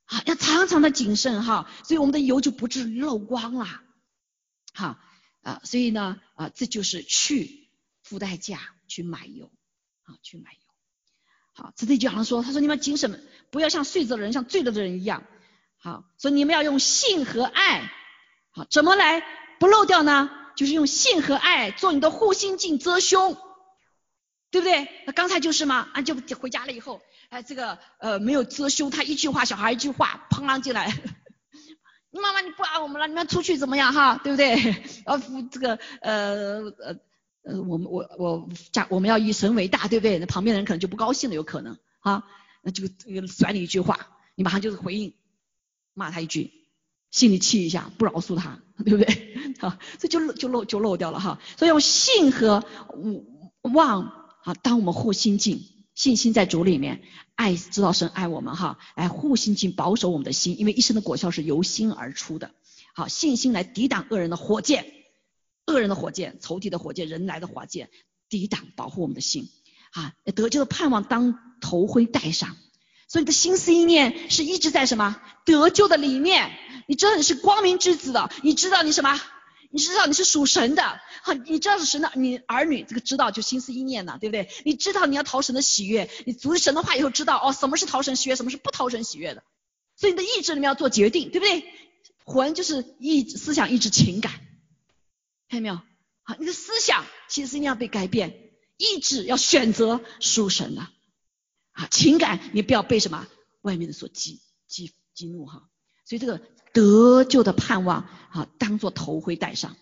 [0.04, 3.66] 啊，要常常的谨慎哈，所以我们的油就不至于漏光了，
[4.74, 4.98] 好
[5.42, 7.70] 啊，所以呢啊，这就是去
[8.02, 9.50] 付代价去买油
[10.02, 10.58] 啊，去买油。
[11.54, 15.24] 好，这里讲了说，他说你们谨慎，不要像睡着的人，像醉了的人一样。
[15.78, 17.90] 好，所以你们要用性和爱，
[18.50, 19.22] 好，怎么来
[19.58, 20.30] 不漏掉呢？
[20.56, 23.36] 就是用性和爱做你的护心镜遮胸，
[24.50, 24.88] 对不对？
[25.06, 27.00] 那刚才就是嘛，啊，就回家了以后。
[27.28, 30.92] 哎，这个呃没有遮胸，他一句话，小孩一句话，砰啷进来，
[32.10, 34.56] 你妈妈你不爱我们了，你们出去怎么样哈，对不对？
[35.04, 35.22] 呃，
[35.52, 36.96] 这个呃呃
[37.44, 40.18] 呃，我们我我家我们要以神为大，对不对？
[40.18, 42.24] 那旁边的人可能就不高兴了，有可能啊，
[42.62, 42.84] 那就
[43.26, 45.14] 甩你一句话，你马上就是回应，
[45.98, 46.52] 骂他一句，
[47.10, 49.54] 心里气一下，不饶恕他， 对不对？
[49.58, 51.40] 好， 这就就漏就漏掉了哈。
[51.58, 52.64] 所以用信和
[53.62, 54.02] 望
[54.44, 55.60] 啊，当我们护心镜。
[55.94, 57.02] 信心在主里面，
[57.34, 62.52] 爱知道神爱我们哈，来护心镜保守我们的心，因为一生的果效是由心而出的。
[62.94, 64.86] 好，信心来抵挡恶人的火箭，
[65.66, 67.90] 恶人的火箭，仇敌的火箭，人来的火箭，
[68.28, 69.48] 抵挡保护我们的心。
[69.90, 72.56] 啊，得救的盼望当头盔戴上，
[73.08, 76.52] 所以你的心思意念是一直在什么得救的里面，
[76.86, 79.20] 你知道你是光明之子的，你知道你什么？
[79.70, 80.82] 你知道你是属神的，
[81.22, 84.48] 哈，你知道是神的，你儿女这个知道就心思意念呢，对不对？
[84.64, 89.42] 你知道你要讨神的喜悦，你读神的话以后知道哦，什么是讨神喜悦，什么是不讨神喜悦的，
[89.94, 91.64] 所以你的意志里面要做决定，对不对？
[92.24, 94.32] 魂就是意思想、意志、情感，
[95.50, 95.74] 看见没有？
[96.22, 100.86] 好，你的思想其实一定要被改变，意志要选择属神的，
[101.78, 103.26] 啊，情感你不要被什么
[103.62, 105.68] 外面的所激激激怒哈，
[106.04, 106.40] 所以这个。
[106.70, 109.74] 得救的盼望，好当做头盔戴上，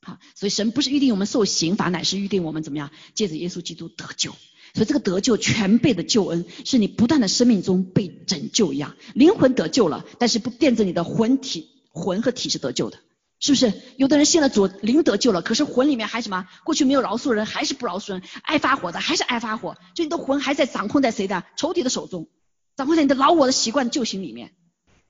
[0.00, 4.30] 好，所以神不是预定我们受刑罚，乃是预定我们怎么样，借着耶稣基督得救。
[4.74, 12.98] 所以这个得救全备的救恩，是你不断的生命中被拯救一样，灵魂得救了，但是不垫着你的魂体，魂和体是得救的，
[13.38, 13.72] 是不是？
[13.96, 16.48] 有的人信了主，灵得救了，可是魂里面还什么？
[16.64, 22.28] 过去没有饶恕人，还是不饶恕人，爱发火的还是爱发火，就你的魂还在掌控在谁的仇敌的手中。
[22.76, 24.54] 掌控在你的老我的习惯旧行里面，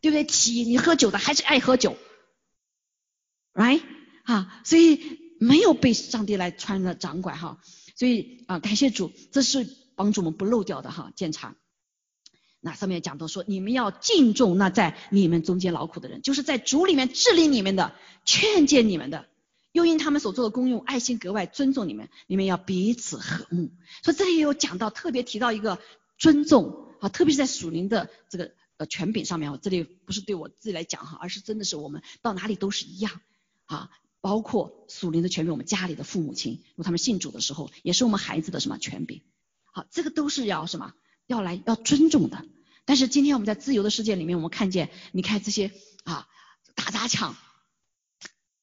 [0.01, 0.25] 对不对？
[0.25, 1.97] 起你喝酒的还是爱喝酒
[3.55, 3.83] ，right
[4.25, 7.59] 啊，所以没有被上帝来穿了掌管哈，
[7.97, 11.57] 所以啊，感谢主，这是帮助我们不漏掉的哈检查。
[12.61, 17.95] 那上面讲到说，你们要敬重那在你们中间劳苦的人，就是在主里面治理你们的、
[18.25, 19.27] 劝诫你们的，
[19.73, 23.71] 又因他们所做的功用爱心格外尊重你们，你们要彼此和睦。
[24.03, 25.79] 所以这里也有讲到，特别提到一个
[26.19, 26.85] 尊重。
[26.99, 33.21] 啊，特别是在属灵的这个呃权柄上面，我这里不是对我自己来讲哈，而是真的是我们到哪里都是一样
[33.67, 33.91] 啊，
[34.23, 39.21] 包括属灵的权柄，我们家里的父母亲，如果他们信主的时候，也是我们孩子的什么权柄，
[39.67, 40.95] 好，这个都是要什么，
[41.27, 42.45] 要来要尊重的。
[42.85, 45.73] 但是今天我们在自由的世界里面，我们看见，你看这些
[46.05, 46.29] 啊
[46.75, 47.37] 打砸抢，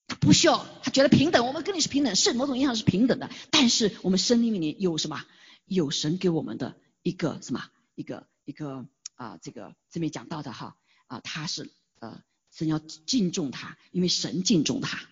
[0.06, 3.30] 他不需要，他觉得平等，我们跟你是平等，是某种意义上是平等的。
[3.50, 5.24] 但是我们生命里面有什么？
[5.66, 7.64] 有神给我们的一个什么？
[7.94, 15.08] 一个一个啊，这个这边讲到的哈啊，他是呃神要敬重他，因为神敬重他，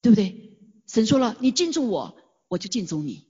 [0.00, 0.58] 对不对？
[0.86, 2.16] 神说了，你敬重我，
[2.48, 3.26] 我就敬重你，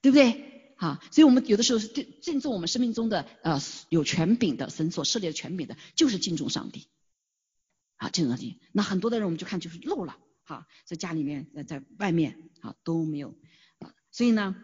[0.00, 0.55] 对不对？
[0.76, 6.86] 啊，所以我们有的时候是敬敬重我们生命中的呃有权柄的神所设立的权柄的，就是敬重上帝，
[7.96, 8.60] 啊，敬重上帝。
[8.72, 13.36] 那很多的人我们就看就是漏了，哈，在家里面在在外面啊都没有
[13.80, 14.54] 啊，所以呢。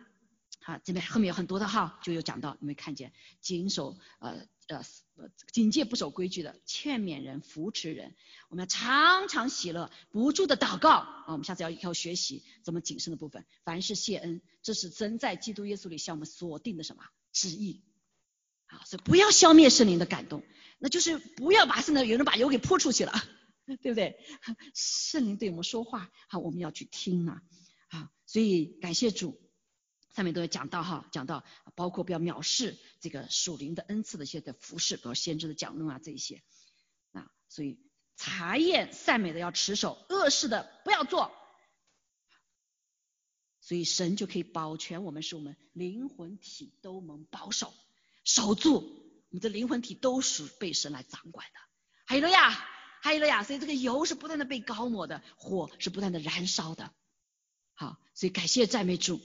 [0.65, 4.47] 啊，这边后面有很多的哈，就有讲到，你们看见谨守呃
[4.77, 8.15] 呃警戒不守规矩的，劝勉人扶持人，
[8.49, 17.83] 我们要常常喜乐，不住的祷告啊，我们下次要要学习怎么谨慎的部分，凡是谢恩，这是真在基督耶稣里向我们所定的什么旨意，
[18.67, 20.43] 啊，所以不要消灭圣灵的感动，
[20.79, 23.13] 那就是不要把圣灵有人把油给泼出去了，
[23.83, 24.19] 对不对？
[24.75, 27.43] 圣灵对我们说话，好，我们要去听啊，
[27.89, 29.41] 啊，所以感谢主。
[30.13, 31.45] 上面都有讲到哈，讲到
[31.75, 36.43] 包括不要藐视这个属灵的恩赐的一些的服饰，比如先知的讲论啊这一些
[37.13, 37.79] 啊，所以
[38.17, 41.33] 查验善美的要持守，恶事的不要做，
[43.61, 47.73] 所以神就可以保全我们，使我们灵魂体都能保守
[48.23, 48.75] 守住，
[49.31, 51.61] 我们的灵魂体都是被神来掌管的。
[52.05, 52.51] 还有了呀，
[53.01, 56.93] 还有了呀，所以这个油是不断的被高抹的，火是不断的燃烧的。
[57.73, 59.19] 好，所以感谢赞美主。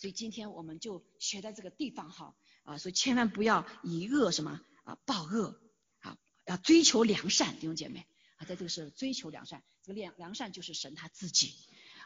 [0.00, 2.34] 所以今天我们就学在这个地方哈
[2.64, 5.60] 啊，所以千万不要以恶什么啊报恶
[6.00, 8.06] 啊，要追求良善，弟兄姐妹
[8.38, 11.52] 啊，在这个是追求良善，这个良良善就是神他自己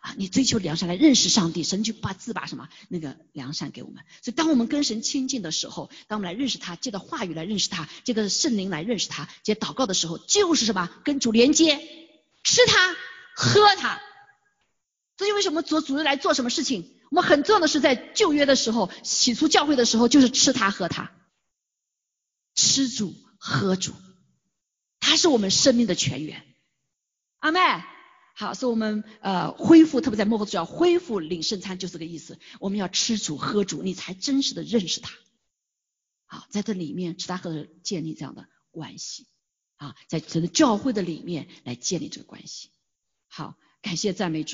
[0.01, 4.03] 啊，你追求良善来认识上帝，神就把自把什么那个良善给我们。
[4.23, 11.79] 所以当我们跟神亲近的时候，当我们来认识他，借着话语来认识他，借着圣灵来认识他，借祷告的时候，就是什么跟主连接，
[12.43, 12.97] 吃他
[13.37, 14.03] 喝他。
[15.17, 16.91] 所以为什么做主日来做什么事情？
[17.15, 21.13] 我们很重要的是在旧约的时候，起初教会的时候，就是吃它喝它，
[22.57, 23.93] 吃主喝主，
[24.99, 26.45] 它是我们生命的泉源。
[27.39, 27.61] 阿妹，
[28.35, 32.41] 好，所以我们呃恢复，特别在幕后主要恢复领圣餐，就是这个意思。
[32.59, 35.15] 我们要吃主喝主，你才真实的认识他。
[36.27, 39.29] 好，在这里面吃他喝建立这样的关系
[39.77, 42.71] 啊，在整个教会的里面来建立这个关系。
[43.29, 44.53] 好，感谢赞美主。